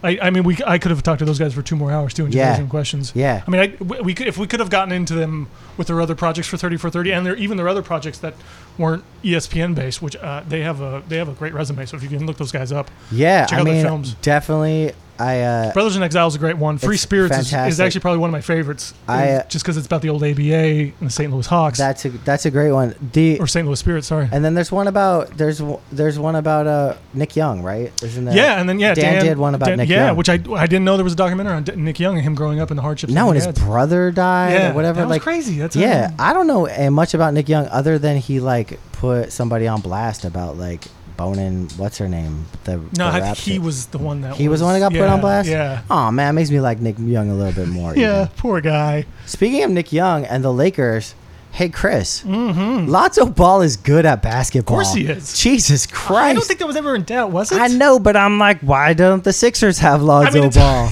[0.04, 2.12] I, I mean, we I could have talked to those guys for two more hours
[2.14, 2.48] too and just Yeah.
[2.50, 3.12] asked them questions.
[3.14, 3.42] Yeah.
[3.46, 6.00] I mean, I, we we could if we could have gotten into them with their
[6.00, 8.34] other projects for thirty for thirty, and their even their other projects that
[8.78, 11.86] weren't ESPN based, which uh, they have a they have a great resume.
[11.86, 14.14] So if you can look those guys up, Yeah, Check I out their films.
[14.22, 14.92] definitely.
[15.18, 16.78] I uh, Brothers in Exile is a great one.
[16.78, 18.94] Free Spirits is, is actually probably one of my favorites.
[19.06, 21.30] I, uh, just because it's about the old ABA and the St.
[21.30, 22.94] Louis Hawks that's a that's a great one.
[23.12, 23.64] The or St.
[23.66, 24.06] Louis Spirits.
[24.08, 24.28] Sorry.
[24.32, 25.60] and then there's one about there's
[25.92, 27.92] there's one about uh Nick Young, right?
[28.02, 28.34] Isn't there?
[28.34, 30.16] yeah, and then yeah, Dan, did one about Dan- Nick yeah, Young.
[30.16, 32.34] which I I didn't know there was a documentary on D- Nick Young and him
[32.34, 33.12] growing up in the hardships.
[33.12, 35.04] no, and his brother died yeah, or whatever.
[35.06, 35.58] Like crazy.
[35.58, 38.61] That's Yeah, I don't know uh, much about Nick Young other than he like
[38.92, 40.84] put somebody on blast about like
[41.16, 41.68] boning.
[41.76, 42.46] What's her name?
[42.64, 44.80] The no, the I think he was the one that He was the one that
[44.80, 45.48] got put on blast?
[45.48, 45.82] Yeah.
[45.90, 47.96] Oh man, it makes me like Nick Young a little bit more.
[47.96, 48.34] Yeah, even.
[48.36, 49.06] poor guy.
[49.26, 51.14] Speaking of Nick Young and the Lakers,
[51.52, 52.88] hey Chris, mm-hmm.
[52.88, 54.80] Lonzo Ball is good at basketball.
[54.80, 55.38] Of course he is.
[55.38, 56.30] Jesus Christ!
[56.30, 57.60] I don't think that was ever in doubt, was it?
[57.60, 60.90] I know, but I'm like, why don't the Sixers have Lonzo it's- Ball?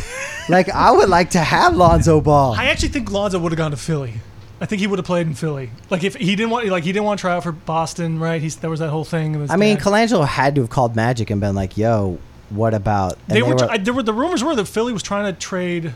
[0.48, 2.52] like, I would like to have Lonzo Ball.
[2.58, 4.14] I actually think Lonzo would have gone to Philly.
[4.60, 5.70] I think he would have played in Philly.
[5.88, 8.42] Like if he didn't want, like he didn't want to try out for Boston, right?
[8.42, 9.50] He's there was that whole thing.
[9.50, 9.84] I mean, dad.
[9.84, 12.18] Colangelo had to have called Magic and been like, "Yo,
[12.50, 15.32] what about?" and they, were, I, there were the rumors were that Philly was trying
[15.32, 15.94] to trade.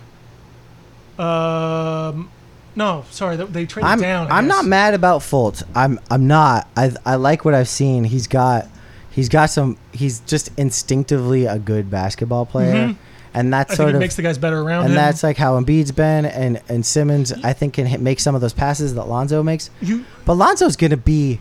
[1.18, 2.30] Um,
[2.74, 4.32] no, sorry, they, they traded I'm down.
[4.32, 5.62] I I'm not mad about Fultz.
[5.74, 6.66] I'm I'm not.
[6.76, 8.04] I I like what I've seen.
[8.04, 8.66] He's got
[9.10, 9.76] he's got some.
[9.92, 12.96] He's just instinctively a good basketball player,
[13.34, 13.72] and that's.
[13.72, 14.94] I sort of makes the guys better around and him.
[14.96, 18.40] that's like how Embiid's been, and and Simmons I think can hit, make some of
[18.40, 19.70] those passes that Lonzo makes.
[19.82, 21.40] you, But Lonzo's gonna be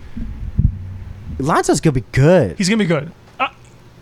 [1.39, 2.57] Lonzo's gonna be good.
[2.57, 3.11] he's gonna be good.
[3.39, 3.47] Uh,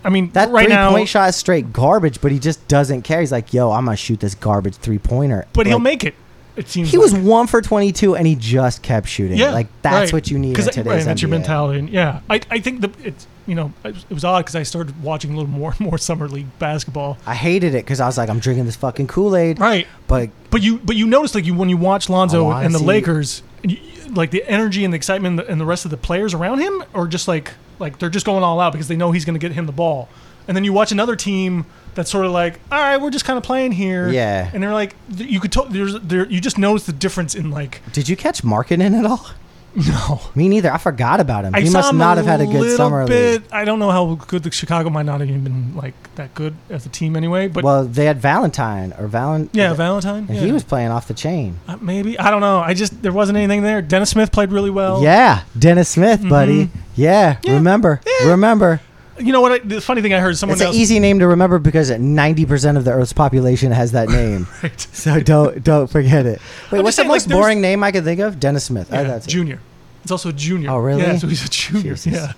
[0.03, 3.03] I mean, That right three now, point shot is straight garbage, but he just doesn't
[3.03, 3.19] care.
[3.19, 5.45] He's like, yo, I'm gonna shoot this garbage three pointer.
[5.53, 6.15] but he'll make it.
[6.57, 7.03] It seems He like.
[7.05, 9.37] was one for twenty two, and he just kept shooting.
[9.37, 10.13] Yeah, like that's right.
[10.13, 11.79] what you need in today's right, that's your mentality.
[11.79, 14.55] And yeah, I, I think the it's you know it was- it was odd because
[14.55, 17.17] I started watching a little more more summer league basketball.
[17.27, 19.59] I hated it because I was like, I'm drinking this fucking Kool Aid.
[19.59, 22.73] Right, But but you but you notice like you when you watch Lonzo wanna and
[22.73, 23.77] the see- Lakers, you,
[24.21, 27.07] like the energy and the excitement and the rest of the players around him, or
[27.07, 29.51] just like like they're just going all out because they know he's going to get
[29.51, 30.07] him the ball.
[30.47, 33.37] And then you watch another team that's sort of like, all right, we're just kind
[33.37, 34.09] of playing here.
[34.09, 34.49] Yeah.
[34.53, 37.81] And they're like, you could tell there's there you just notice the difference in like
[37.91, 39.27] did you catch Markkanen at all?
[39.75, 40.19] No.
[40.35, 40.71] Me neither.
[40.71, 41.55] I forgot about him.
[41.55, 43.41] I he saw must him not have had a good little summer bit.
[43.41, 43.51] league.
[43.51, 46.55] I don't know how good the Chicago might not have even been like that good
[46.69, 47.47] as a team anyway.
[47.47, 49.49] But Well, they had Valentine or Valen.
[49.53, 50.25] yeah, Valentine.
[50.27, 50.41] and yeah.
[50.41, 51.59] he was playing off the chain.
[51.67, 52.59] Uh, maybe I don't know.
[52.59, 53.81] I just there wasn't anything there.
[53.81, 55.01] Dennis Smith played really well.
[55.01, 56.69] Yeah, Dennis Smith, buddy.
[56.95, 57.47] Yeah, Mm-hmm.
[57.47, 57.53] Yeah.
[57.55, 58.81] remember, remember.
[59.19, 59.51] You know what?
[59.51, 60.75] I, the funny thing I heard someone It's an else.
[60.75, 64.47] easy name to remember because ninety percent of the Earth's population has that name.
[64.63, 64.79] Right.
[64.79, 66.39] so don't don't forget it.
[66.71, 68.39] Wait, I'm what's just the saying, like, most there's- boring name I could think of?
[68.39, 68.89] Dennis Smith.
[68.91, 69.29] Oh, Yeah, that's it.
[69.29, 69.59] junior.
[70.03, 70.71] It's also junior.
[70.71, 71.01] Oh, really?
[71.03, 71.93] Yeah, so he's a junior.
[71.95, 72.07] Jesus.
[72.13, 72.33] Yeah.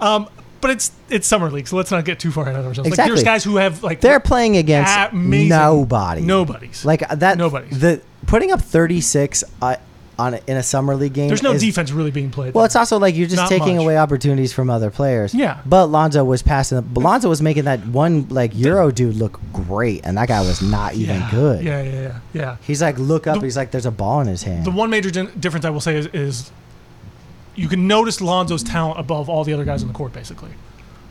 [0.00, 0.28] Um,
[0.60, 2.86] but it's it's summer league, so let's not get too far ahead of ourselves.
[2.88, 3.14] Like Exactly.
[3.16, 6.20] there's guys who have like They're playing against amazing nobody.
[6.22, 6.84] Nobody's.
[6.84, 7.36] Like that.
[7.38, 7.80] Nobody's.
[7.80, 9.74] The putting up thirty six uh,
[10.18, 11.28] on a, in a summer league game.
[11.28, 12.54] there's no is- defense really being played.
[12.54, 12.66] Well, there.
[12.66, 13.84] it's also like you're just Not taking much.
[13.84, 15.34] away opportunities from other players.
[15.34, 15.60] Yeah.
[15.64, 16.92] But Lonzo was passing.
[16.94, 20.94] Lonzo was making that one like Euro dude look great, and that guy was not
[20.94, 21.30] even yeah.
[21.30, 21.64] good.
[21.64, 22.56] Yeah, yeah, yeah, yeah.
[22.62, 23.40] He's like, look up.
[23.40, 24.64] The- he's like, there's a ball in his hand.
[24.64, 26.52] The one major din- difference I will say is, is
[27.54, 30.50] you can notice Lonzo's talent above all the other guys on the court, basically.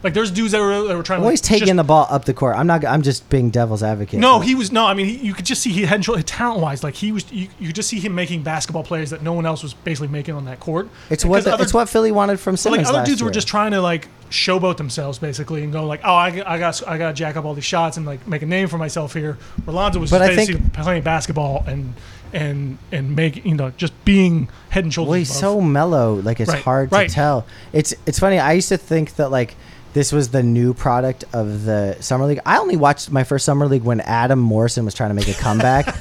[0.04, 2.08] Like there's dudes that were, that were trying to Always like, taking just- the ball
[2.10, 2.56] up the court.
[2.58, 2.84] I'm not.
[2.86, 4.20] I'm just being devil's advocate.
[4.20, 4.86] No, he was no.
[4.86, 6.84] I mean, he, you could just see he had talent wise.
[6.84, 9.46] Like he was, you, you could just see him making basketball plays that no one
[9.46, 10.90] else was basically making on that court.
[11.10, 13.48] It's what the, other- it's what Philly wanted from Simmons like other dudes were just
[13.48, 17.10] trying to like showboat themselves basically and go like, oh, I, I got I got
[17.10, 19.38] to jack up all these shots and like make a name for myself here.
[19.66, 21.94] Rolando was But just I think- basically playing basketball and
[22.34, 25.10] and and make you know just being head and shoulders.
[25.10, 25.40] Well, he's above.
[25.42, 26.16] so mellow.
[26.16, 27.10] Like it's Right, hard right.
[27.10, 27.46] to tell.
[27.74, 28.40] It's it's funny.
[28.40, 29.56] I used to think that like
[29.94, 32.40] this was the new product of the summer league.
[32.46, 35.34] I only watched my first summer league when Adam Morrison was trying to make a
[35.34, 35.96] comeback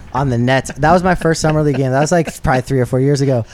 [0.14, 0.72] on the Nets.
[0.72, 1.92] That was my first summer league game.
[1.92, 3.44] That was like probably three or four years ago.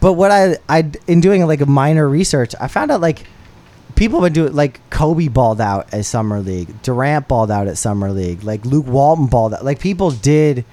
[0.00, 3.26] But what I I in doing like a minor research, I found out like
[3.94, 7.78] people have been doing like Kobe balled out at summer league, Durant balled out at
[7.78, 9.64] summer league, like Luke Walton balled out.
[9.64, 10.64] Like people did.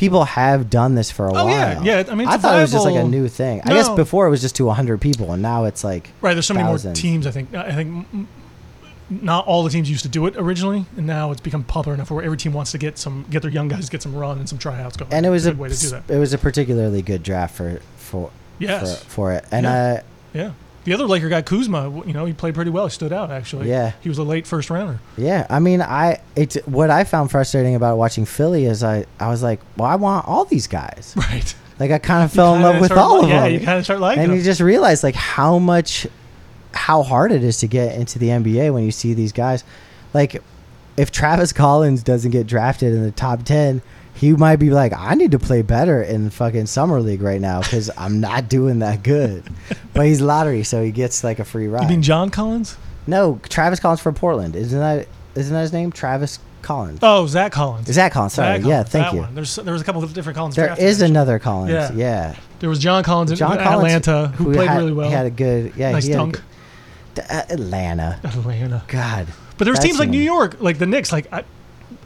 [0.00, 1.48] People have done this for a Oh, while.
[1.50, 1.82] yeah.
[1.82, 3.60] Yeah, I mean, it's I a thought it was just like a viable- new thing.
[3.64, 3.96] I guess No.
[3.96, 6.66] before it was just to 100 people, and now it's like Right, there's so many
[6.66, 7.26] more teams.
[7.26, 7.54] I think.
[7.54, 8.06] I think
[9.10, 12.10] not all the teams used to do it originally, and now it's become popular enough
[12.10, 14.48] where every team wants to get some, get their young guys, get some run and
[14.48, 15.12] some tryouts going.
[15.12, 16.02] And it was It's a good way to do that.
[16.08, 19.00] it was a particularly good draft for for Yes.
[19.02, 19.44] for, for it.
[19.52, 19.72] And Yeah.
[19.74, 20.00] uh,
[20.32, 20.50] Yeah.
[20.84, 22.86] The other Laker guy, Kuzma, you know, he played pretty well.
[22.86, 23.68] He stood out actually.
[23.68, 23.92] Yeah.
[24.00, 24.98] He was a late first rounder.
[25.16, 29.28] yeah, I mean, I it's what I found frustrating about watching Philly is I I
[29.28, 31.14] was like, well, I want all these guys.
[31.30, 31.54] Right.
[31.78, 33.52] Like I kind of fell in love with all li- of yeah, them.
[33.52, 34.38] Yeah, you kind of start liking and them.
[34.38, 36.06] you just realize like how much
[36.72, 39.64] how hard it is to get into the NBA when you see these guys
[40.12, 40.42] like
[40.96, 43.80] if Travis Collins doesn't get drafted in the top ten,
[44.20, 47.62] he might be like, I need to play better in fucking summer league right now
[47.62, 49.44] because I'm not doing that good.
[49.94, 51.84] but he's lottery, so he gets like a free ride.
[51.84, 52.76] You mean John Collins?
[53.06, 54.56] no, Travis Collins from Portland.
[54.56, 55.90] Isn't that isn't that his name?
[55.90, 56.98] Travis Collins.
[57.02, 57.90] Oh, Zach Collins.
[57.90, 58.34] Zach Collins.
[58.34, 58.60] Sorry.
[58.60, 59.20] Zach yeah, thank you.
[59.20, 59.34] One.
[59.34, 60.54] There's there was a couple of different Collins.
[60.54, 61.72] There is another Collins.
[61.72, 61.92] Yeah.
[61.94, 62.36] Yeah.
[62.58, 65.08] There was John Collins in John Collins, Atlanta who, played had, really well.
[65.08, 65.72] He had a good.
[65.76, 66.42] Yeah, nice he dunk.
[67.14, 68.20] good- Atlanta.
[68.22, 68.84] Atlanta.
[68.86, 69.28] God.
[69.56, 70.10] But there was that teams like.
[70.10, 71.10] New York, like the Knicks.
[71.10, 71.44] Like I,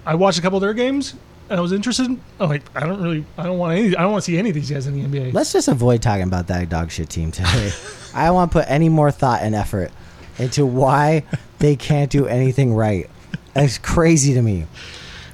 [0.07, 1.15] I watched a couple of their games
[1.49, 2.07] and I was interested.
[2.07, 4.39] I'm like, oh, I don't really, I don't want any, I don't want to see
[4.39, 5.33] any of these guys in the NBA.
[5.33, 7.73] Let's just avoid talking about that dog shit team today.
[8.15, 9.93] I don't want to put any more thought and effort
[10.39, 11.25] into why
[11.59, 13.09] they can't do anything right.
[13.55, 14.67] It's crazy to me.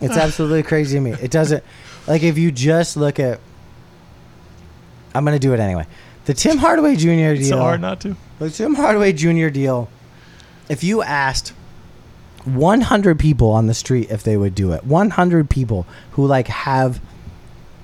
[0.00, 1.12] It's absolutely crazy to me.
[1.12, 1.62] It doesn't
[2.06, 3.40] like if you just look at.
[5.14, 5.86] I'm gonna do it anyway.
[6.26, 7.06] The Tim Hardaway Jr.
[7.06, 7.30] deal.
[7.32, 8.16] it's so hard not to.
[8.38, 9.48] The Tim Hardaway Jr.
[9.48, 9.88] deal.
[10.68, 11.52] If you asked
[12.46, 17.00] 100 people on the street if they would do it, 100 people who like have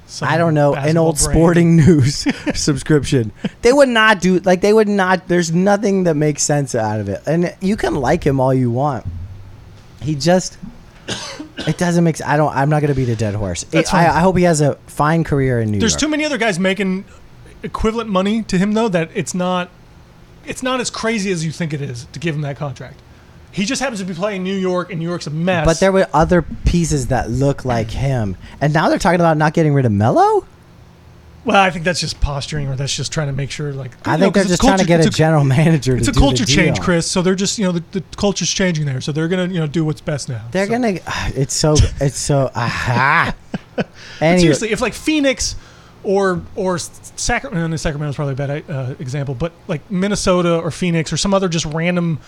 [0.06, 1.30] Some I don't know, an old brain.
[1.30, 3.32] sporting news subscription.
[3.62, 7.08] They would not do like they would not there's nothing that makes sense out of
[7.08, 7.22] it.
[7.26, 9.04] And you can like him all you want.
[10.02, 10.58] He just
[11.58, 13.64] it doesn't make I don't I'm not going to beat a dead horse.
[13.64, 14.06] That's I.
[14.06, 16.00] I hope he has a fine career in New There's York.
[16.00, 17.04] There's too many other guys making
[17.62, 19.70] equivalent money to him though that it's not,
[20.44, 23.00] it's not as crazy as you think it is to give him that contract.
[23.56, 25.64] He just happens to be playing New York, and New York's a mess.
[25.64, 28.36] but there were other pieces that look like him.
[28.60, 30.44] And now they're talking about not getting rid of Melo?
[31.44, 33.72] well, I think that's just posturing, or that's just trying to make sure.
[33.72, 36.08] Like I know, think they're just it's trying to get a it's general manager It's
[36.08, 36.80] a culture change.
[36.80, 37.08] Chris.
[37.10, 39.00] So they're just, you know, the, the culture's changing there.
[39.00, 40.44] So they're gonna, you know, do what's best now.
[40.50, 40.98] They're So- gonna.
[41.36, 41.76] It's so.
[42.00, 42.50] It's so.
[42.56, 43.34] Aha.
[44.20, 45.54] Anyway, seriously, if like Phoenix
[46.02, 51.16] or or Sacramento, Sacramento's probably a bad uh, example, but like Minnesota or Phoenix or
[51.16, 52.18] some other just random,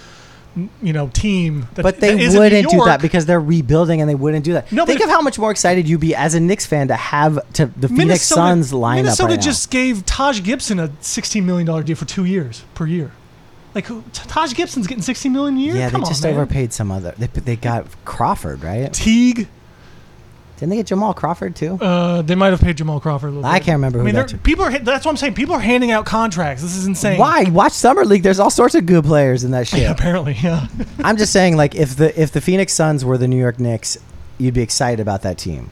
[0.82, 1.66] you know, team.
[1.74, 4.70] That, but they that wouldn't do that because they're rebuilding and they wouldn't do that.
[4.72, 7.34] No, Think of how much more excited you'd be as a Knicks fan to have
[7.54, 11.66] to the Phoenix Minnesota, Suns line Minnesota right just gave Taj Gibson a sixteen million
[11.66, 13.12] dollar deal for two years per year.
[13.74, 15.76] Like Taj Gibson's getting sixteen million a year.
[15.76, 17.14] Yeah, Come they just overpaid some other.
[17.18, 18.92] They, they got Crawford, right?
[18.92, 19.48] Teague.
[20.58, 21.74] Didn't they get Jamal Crawford too?
[21.80, 23.64] Uh, they might have paid Jamal Crawford a little I bit.
[23.66, 24.76] can't remember I who mean, that people are.
[24.78, 25.34] That's what I'm saying.
[25.34, 26.62] People are handing out contracts.
[26.62, 27.18] This is insane.
[27.18, 27.44] Why?
[27.44, 28.22] Watch summer league.
[28.24, 29.80] There's all sorts of good players in that shit.
[29.80, 30.66] Yeah, apparently, yeah.
[30.98, 33.96] I'm just saying, like, if the if the Phoenix Suns were the New York Knicks,
[34.38, 35.70] you'd be excited about that team.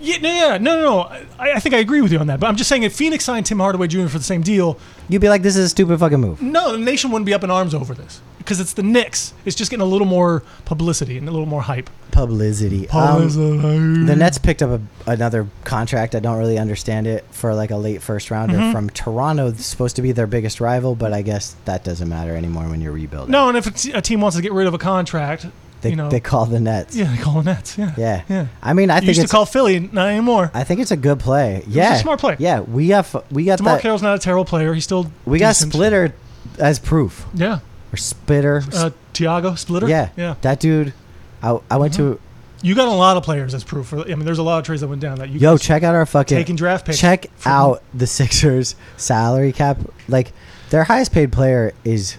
[0.00, 1.00] Yeah, no, yeah, no, no, no.
[1.38, 2.40] I, I think I agree with you on that.
[2.40, 4.08] But I'm just saying, if Phoenix signed Tim Hardaway Jr.
[4.08, 4.76] for the same deal,
[5.08, 6.42] You'd be like, this is a stupid fucking move.
[6.42, 9.32] no, the nation wouldn't be up in arms over this because it's the Knicks.
[9.44, 11.88] It's just getting a little more publicity and a little more hype.
[12.10, 12.88] Publicity.
[12.90, 16.14] Um, The Nets picked up a, another contract.
[16.14, 18.72] I don't really understand it for like a late first rounder Mm-hmm.
[18.72, 19.48] from Toronto.
[19.48, 22.80] It's supposed to be their biggest rival, but I guess that doesn't matter anymore when
[22.80, 23.30] you're rebuilding.
[23.32, 25.46] No, and if a, t- a team wants to get rid of a contract,
[25.80, 26.94] they, you know, they call the Nets.
[26.94, 27.76] yeah, they call the Nets.
[27.78, 28.22] Yeah, yeah.
[28.28, 28.46] yeah.
[28.62, 30.50] I mean, I You think used to it's call Philly, not anymore.
[30.54, 31.64] I think it's a good play.
[31.66, 32.36] Yeah, smart play.
[32.38, 33.80] Yeah, we have we got DeMarre that.
[33.82, 34.74] Carroll's not a terrible player.
[34.74, 35.72] He's still We got decent.
[35.72, 36.14] Splitter
[36.58, 37.60] as proof Yeah,
[37.92, 38.62] or Spitter.
[38.74, 39.88] uh, Tiago Splitter.
[39.88, 40.32] yeah, yeah.
[40.32, 40.40] Mm-hmm.
[40.42, 40.94] That dude.
[41.42, 42.20] I, I went to
[42.62, 43.88] You got a lot of players as proof.
[43.88, 45.82] For, I mean, there's a lot of trades that went down that you yo check
[45.82, 46.98] out our fucking taking draft picks.
[46.98, 49.78] check out the Sixers salary cap.
[50.08, 50.32] Like
[50.70, 52.16] their highest paid player is,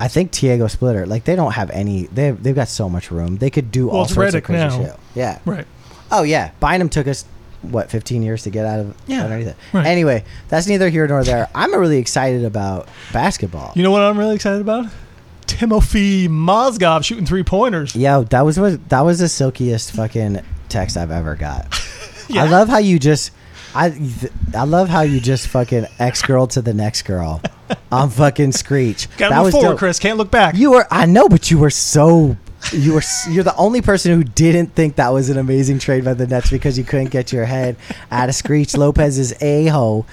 [0.00, 1.04] I think Tiago Splitter.
[1.06, 2.04] Like they don't have any.
[2.06, 3.36] They they've got so much room.
[3.36, 4.84] They could do Well, all sorts of crazy now.
[4.84, 4.96] shit.
[5.14, 5.38] Yeah.
[5.44, 5.66] Right.
[6.10, 6.50] Oh yeah.
[6.60, 7.24] Bynum took us
[7.62, 9.56] what 15 years to get out of Yeah, underneath it.
[9.72, 9.86] right.
[9.86, 11.48] Anyway, that's neither here nor there.
[11.54, 13.72] I'm really excited about basketball.
[13.74, 14.86] You know what I'm really excited about?
[15.46, 17.94] Timothy Mozgov shooting three pointers.
[17.94, 21.78] Yo, that was what that was the silkiest fucking text I've ever got.
[22.28, 22.44] Yeah.
[22.44, 23.32] I love how you just
[23.74, 27.42] I th- I love how you just fucking ex girl to the next girl
[27.92, 29.08] I'm fucking Screech.
[29.18, 29.78] Got to that was forward, dope.
[29.80, 29.98] Chris.
[29.98, 30.54] Can't look back.
[30.54, 32.36] You were I know, but you were so
[32.72, 36.14] you were you're the only person who didn't think that was an amazing trade by
[36.14, 37.76] the Nets because you couldn't get your head
[38.10, 40.06] out of Screech Lopez's a hole.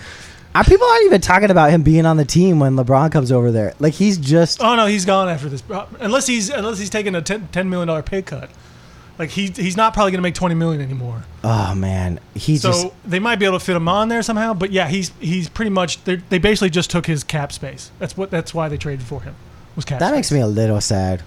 [0.55, 3.51] Are people aren't even talking about him being on the team when LeBron comes over
[3.51, 3.73] there?
[3.79, 5.63] Like he's just Oh no, he's gone after this.
[5.69, 8.49] Uh, Unless he's unless he's taking a 10, $10 million pay cut.
[9.19, 11.25] Like he he's not probably going to make twenty million anymore.
[11.43, 14.53] oh man, he's So just they might be able to fit him on there somehow.
[14.53, 17.91] But yeah, he's he's pretty much they they basically just took his cap space.
[17.99, 19.35] That's what that's why they traded for him.
[19.75, 19.99] Was cap.
[19.99, 21.21] that makes me a little sad.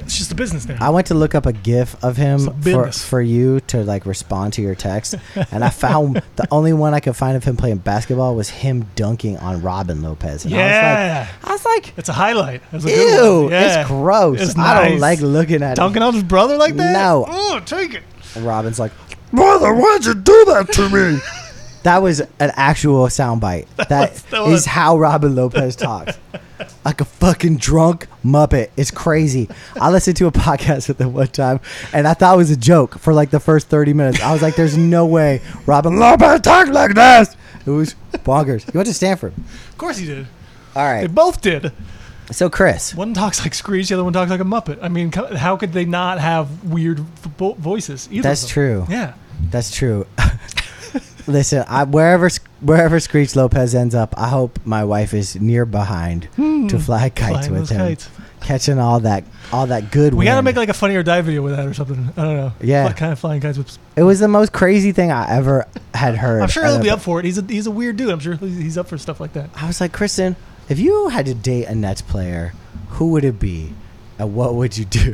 [0.00, 0.76] It's just a business now.
[0.80, 4.52] I went to look up a GIF of him for, for you to like respond
[4.54, 5.16] to your text,
[5.50, 8.86] and I found the only one I could find of him playing basketball was him
[8.94, 10.44] dunking on Robin Lopez.
[10.44, 12.62] And yeah, I was like, I was it's a highlight.
[12.70, 13.50] That's a like, good ew, one.
[13.52, 13.80] Yeah.
[13.80, 14.40] it's gross.
[14.40, 15.00] It's I don't nice.
[15.00, 15.76] like looking at it.
[15.76, 16.92] Dunking on his brother like that.
[16.92, 17.24] No.
[17.28, 18.04] oh, take it.
[18.36, 18.40] it.
[18.40, 18.92] Robin's like,
[19.32, 21.18] brother, why'd you do that to me?
[21.82, 23.66] that was an actual soundbite.
[23.88, 26.16] That was- that is how Robin Lopez talks.
[26.84, 28.70] Like a fucking drunk muppet.
[28.76, 29.48] It's crazy.
[29.80, 31.60] I listened to a podcast at the one time,
[31.92, 34.20] and I thought it was a joke for like the first thirty minutes.
[34.22, 37.36] I was like, "There's no way Robin Lopez talks like this."
[37.66, 38.70] It was bonkers.
[38.70, 39.32] He went to Stanford.
[39.36, 40.26] Of course he did.
[40.74, 41.72] All right, They both did.
[42.30, 44.78] So Chris, One talks like Screech, the other one talks like a Muppet.
[44.82, 48.08] I mean, how could they not have weird vo- voices?
[48.10, 48.84] Either That's true.
[48.90, 49.14] Yeah.
[49.50, 50.06] That's true.
[51.26, 52.28] Listen, I, wherever
[52.60, 57.46] wherever Screech Lopez ends up, I hope my wife is near behind to fly kites
[57.46, 57.52] Hmm.
[57.54, 58.08] Flying with him, kites.
[58.40, 60.14] catching all that all that good.
[60.14, 62.10] We got to make like a funny or die video with that or something.
[62.16, 62.52] I don't know.
[62.60, 62.84] Yeah.
[62.86, 63.76] Fly- kind of flying kites with.
[63.96, 66.42] It was the most crazy thing I ever had heard.
[66.42, 67.24] I'm sure he'll be up for it.
[67.24, 68.10] He's a he's a weird dude.
[68.10, 69.50] I'm sure he's he's up for stuff like that.
[69.56, 70.36] I was like, Kristen,
[70.68, 72.52] if you had to date a Nets player,
[72.90, 73.74] who would it be,
[74.18, 75.12] and what would you do?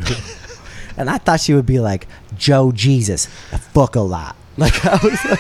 [0.99, 2.07] and I thought she would be like
[2.37, 3.27] Joe Jesus,
[3.73, 4.37] fuck a lot.
[4.59, 5.39] Like I was like.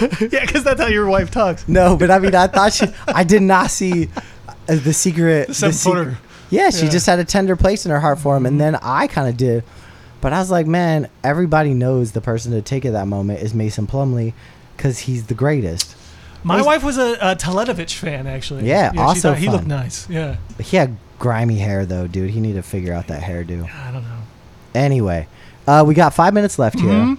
[0.20, 1.66] yeah, because that's how your wife talks.
[1.68, 2.86] No, but I mean, I thought she.
[3.08, 4.08] I did not see
[4.68, 5.48] uh, the secret.
[5.48, 6.16] The seven secret-
[6.50, 6.90] Yeah, she Yeah.
[6.90, 9.36] just had a tender place in her heart for him, and then I kind of
[9.36, 9.64] did.
[10.20, 13.54] But I was like, man, everybody knows the person to take at that moment is
[13.54, 14.34] Mason Plumlee,
[14.76, 15.96] because he's the greatest.
[16.44, 18.66] My He's- wife was a, a Teletovic fan actually.
[18.66, 20.08] Yeah, she also he looked nice.
[20.08, 20.36] Yeah.
[20.58, 22.30] He had grimy hair though, dude.
[22.30, 23.70] He needed to figure out that hairdo.
[23.70, 24.18] I don't know.
[24.74, 25.26] Anyway,
[25.66, 27.16] uh, we got five minutes left here.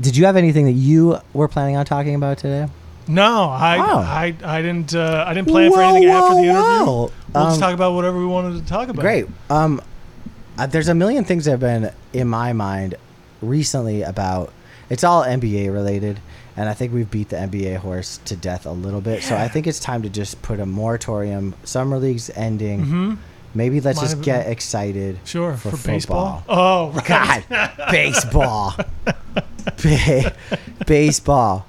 [0.00, 2.68] Did you have anything that you were planning on talking about today?
[3.06, 3.98] No, I Oh.
[3.98, 6.62] I, I didn't uh, I didn't plan for anything Whoa, after the interview.
[6.62, 6.94] whoa.
[7.34, 9.02] We'll just Um, talk about whatever we wanted to talk about.
[9.02, 9.26] Great.
[9.50, 9.80] Um,
[10.58, 12.94] uh, there's a million things that have been in my mind
[13.42, 14.52] recently about.
[14.90, 16.20] It's all NBA related,
[16.56, 19.22] and I think we've beat the NBA horse to death a little bit.
[19.22, 21.54] So I think it's time to just put a moratorium.
[21.64, 22.80] Summer league's ending.
[22.82, 23.14] Mm-hmm.
[23.56, 25.18] Maybe let's Might just get excited.
[25.24, 25.56] Sure.
[25.56, 26.42] For For, baseball.
[26.48, 27.44] Oh, right.
[27.48, 28.74] God, baseball,
[29.82, 30.32] Ba-
[30.86, 31.66] baseball.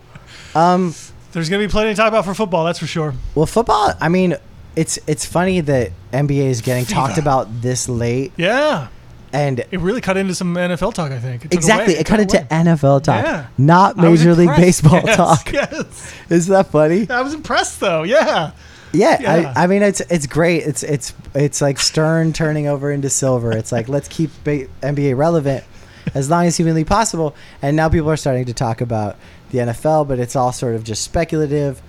[0.53, 0.93] Um,
[1.31, 2.65] There's gonna be plenty to talk about for football.
[2.65, 3.13] That's for sure.
[3.33, 3.93] well, football.
[3.99, 4.35] I mean,
[4.75, 8.87] it's it's funny that NBA is getting talked about this late, Yeah.
[9.33, 11.11] and It really cut into some NFL talk.
[11.11, 11.45] I think.
[11.45, 11.93] It took Exactly.
[11.95, 12.63] away- It cut took into away.
[12.63, 13.45] NFL talk, Yeah.
[13.57, 14.83] not I was Major League impressed.
[14.83, 15.51] Baseball Yes, talk.
[15.51, 16.13] Yes.
[16.29, 17.09] Isn't that funny?
[17.09, 18.03] I was impressed though.
[18.03, 18.51] Yeah.
[18.93, 19.53] Yeah, Yeah.
[19.57, 20.63] I, I mean it's it's great.
[20.63, 23.51] It's it's it's like Stern turning over into silver.
[23.51, 25.65] It's like let's keep ba- NBA relevant
[26.13, 27.35] as long as humanly possible.
[27.61, 29.15] And now people are starting to talk about
[29.51, 31.81] the NFL, but it's all sort of just speculative.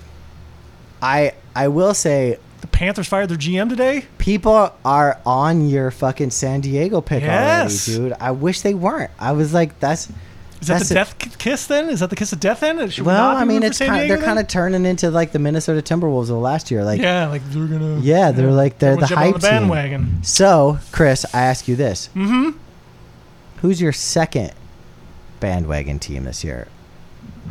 [1.02, 4.04] I I will say The Panthers fired their GM today.
[4.18, 7.88] people are on your fucking San Diego pick Yes.
[7.88, 8.16] already, dude.
[8.20, 9.10] I wish they weren't.
[9.18, 10.08] I was like that's
[10.60, 11.90] Is that That's the a- death ki- kiss then?
[11.90, 12.88] Is that the kiss of death then?
[12.88, 15.38] Should we well, I mean it's kind Diego they're kind of turning into like the
[15.38, 16.82] Minnesota Timberwolves of last year.
[16.82, 18.00] Like yeah, like they're gonna.
[18.00, 19.58] Yeah, they're like- they're the everyone's jumping on hype the team.
[19.68, 20.18] bandwagon.
[20.24, 22.56] So, Chris, I ask you this: Mm-hmm.
[23.66, 24.52] Who's your second
[25.40, 26.68] bandwagon team this year?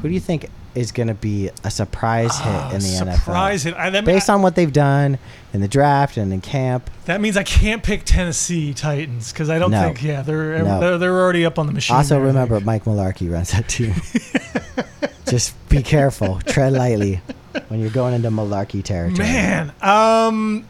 [0.01, 3.61] Who do you think is going to be a surprise hit in the Ah, Surprise
[3.65, 3.65] NFL?
[3.65, 3.73] hit.
[3.73, 5.17] I, that, Based on what they've done
[5.51, 6.89] in the draft and in camp.
[7.03, 9.81] that means I can't pick Tennessee Titans because I don't No.
[9.87, 10.03] think.
[10.03, 10.79] Yeah, they're, No.
[10.79, 11.97] they're they're already up on the machine.
[11.97, 12.61] Also, there, remember.
[12.61, 13.93] Mike Mularkey runs that team.
[15.29, 17.19] Just be careful, tread lightly
[17.67, 19.27] when you're going into Malarkey territory.
[19.27, 20.65] Man, um,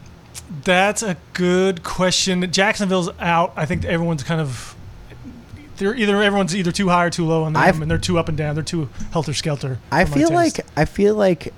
[0.64, 2.50] that's a good question.
[2.50, 3.52] Jacksonville's out.
[3.54, 4.72] I think everyone's kind of.
[5.76, 8.18] They're either everyone's either too high or too low on them, I've- and they're too
[8.18, 8.54] up and down.
[8.54, 9.78] They're too helter skelter.
[9.90, 11.52] I feel like I feel like.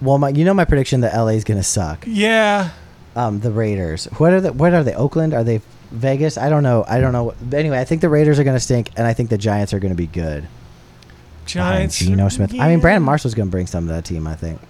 [0.00, 2.04] Well, my, you know my prediction that LA is going to suck.
[2.06, 2.70] yeah,
[3.16, 4.04] um, the Raiders.
[4.18, 4.94] What are the, what are they?
[4.94, 5.34] Oakland?
[5.34, 5.60] Are they
[5.90, 6.38] Vegas?
[6.38, 6.84] I don't know.
[6.86, 7.34] I don't know.
[7.42, 9.72] But anyway, I think the Raiders are going to stink, and I think the Giants
[9.74, 10.42] are going to be good.
[10.42, 11.98] behind Giants.
[11.98, 12.54] Geno Smith.
[12.60, 14.26] I mean, Brandon Marshall's going to bring some to that team.
[14.28, 14.60] I think.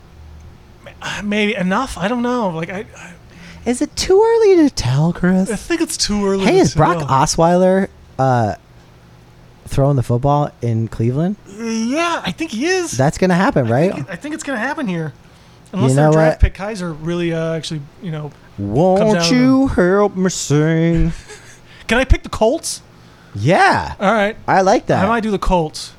[1.22, 1.98] Maybe enough.
[1.98, 2.48] I don't know.
[2.50, 3.12] Like I, I,
[3.66, 5.50] Is it too early to tell, Chris?
[5.50, 6.44] I think it's too early.
[6.46, 7.08] Hey, to is Brock tell.
[7.08, 7.88] Osweiler
[8.18, 8.54] uh,
[9.66, 11.36] throwing the football in Cleveland?
[11.48, 12.92] Yeah, I think he is.
[12.92, 13.92] That's going to happen, right?
[14.08, 15.12] I think it's going to happen here.
[15.72, 16.52] Unless You their know draft what?
[16.52, 21.12] pick Kizer really uh, actually, you know, Won't you help me sing?
[21.88, 22.82] can I pick the Colts?
[23.34, 25.04] Yeah, All right, I like that.
[25.04, 25.92] I might I do the Colts.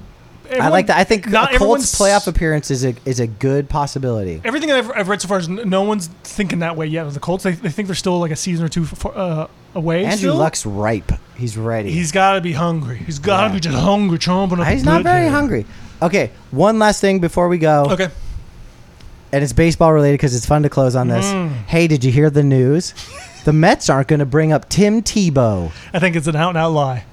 [0.50, 0.98] I like that.
[0.98, 4.42] I think not a Colts playoff appearance is a is a good possibility.
[4.46, 7.04] Everything I've, I've read so far is n- no one's thinking that way yet.
[7.06, 9.48] With the Colts, they, they think they're still like a season or two f- uh,
[9.76, 10.06] away.
[10.06, 10.36] Andrew still.
[10.36, 11.12] Luck's ripe.
[11.38, 11.92] He's ready.
[11.92, 12.98] He's got to be hungry.
[13.06, 13.54] He's got to Yeah.
[13.54, 14.68] be just hungry, chomping up.
[14.68, 15.32] He's the not very here.
[15.32, 15.66] hungry.
[16.02, 18.10] Okay, one last thing before we go, Okay.
[19.32, 21.26] and it's baseball related because it's fun to close on this.
[21.26, 21.52] Mm.
[21.68, 22.94] Hey, did you hear the news?
[23.46, 25.72] the Mets aren't going to bring up Tim Tebow.
[25.94, 27.06] I think it's an out and out lie.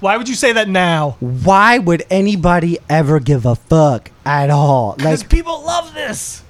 [0.00, 1.16] Why would you say that now?
[1.20, 4.94] Why would anybody ever give a fuck at all?
[4.96, 6.42] Because Like, people love this.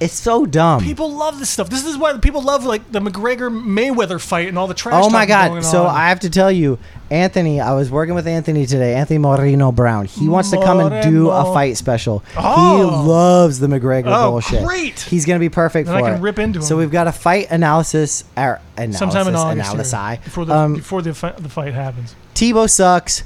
[0.00, 0.82] It's so dumb.
[0.82, 1.68] People love this stuff.
[1.68, 5.02] This is why people love like the McGregor Mayweather fight and all the trash.
[5.04, 5.62] Oh my god!
[5.62, 5.94] So on.
[5.94, 6.78] I have to tell you,
[7.10, 7.60] Anthony.
[7.60, 8.94] I was working with Anthony today.
[8.94, 10.06] Anthony Moreno Brown.
[10.06, 12.20] He wants to come and do a fight special.
[12.32, 13.02] He Oh.
[13.06, 14.64] loves the McGregor Oh, bullshit.
[14.64, 15.00] great.
[15.00, 16.20] He's gonna be perfect Then I can it.
[16.22, 16.64] rip into him.
[16.64, 18.24] So we've got a fight analysis.
[18.38, 20.24] Or analysis sometime in August analysis.
[20.24, 22.14] before the Um, before the fi- the fight happens.
[22.34, 23.22] Tebow sucks.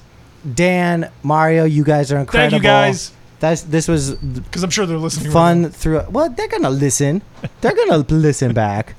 [0.55, 2.51] Dan, Mario, you guys are incredible.
[2.59, 3.12] Thank you guys.
[3.45, 5.30] That's this was Because I'm sure they're listening.
[5.30, 5.68] fun now.
[5.68, 6.01] through.
[6.09, 7.20] Well, they're gonna listen.
[7.61, 8.95] They're gonna listen back.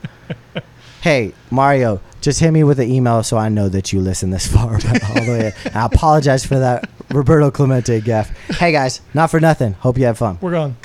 [1.02, 4.46] Hey, Mario, just hit me with an email so I know that you listen this
[4.48, 5.54] far all the way.
[5.74, 8.30] I apologize for that Roberto Clemente gaff.
[8.60, 9.74] Hey guys, not for nothing.
[9.74, 10.38] Hope you have fun.
[10.42, 10.76] We're gone.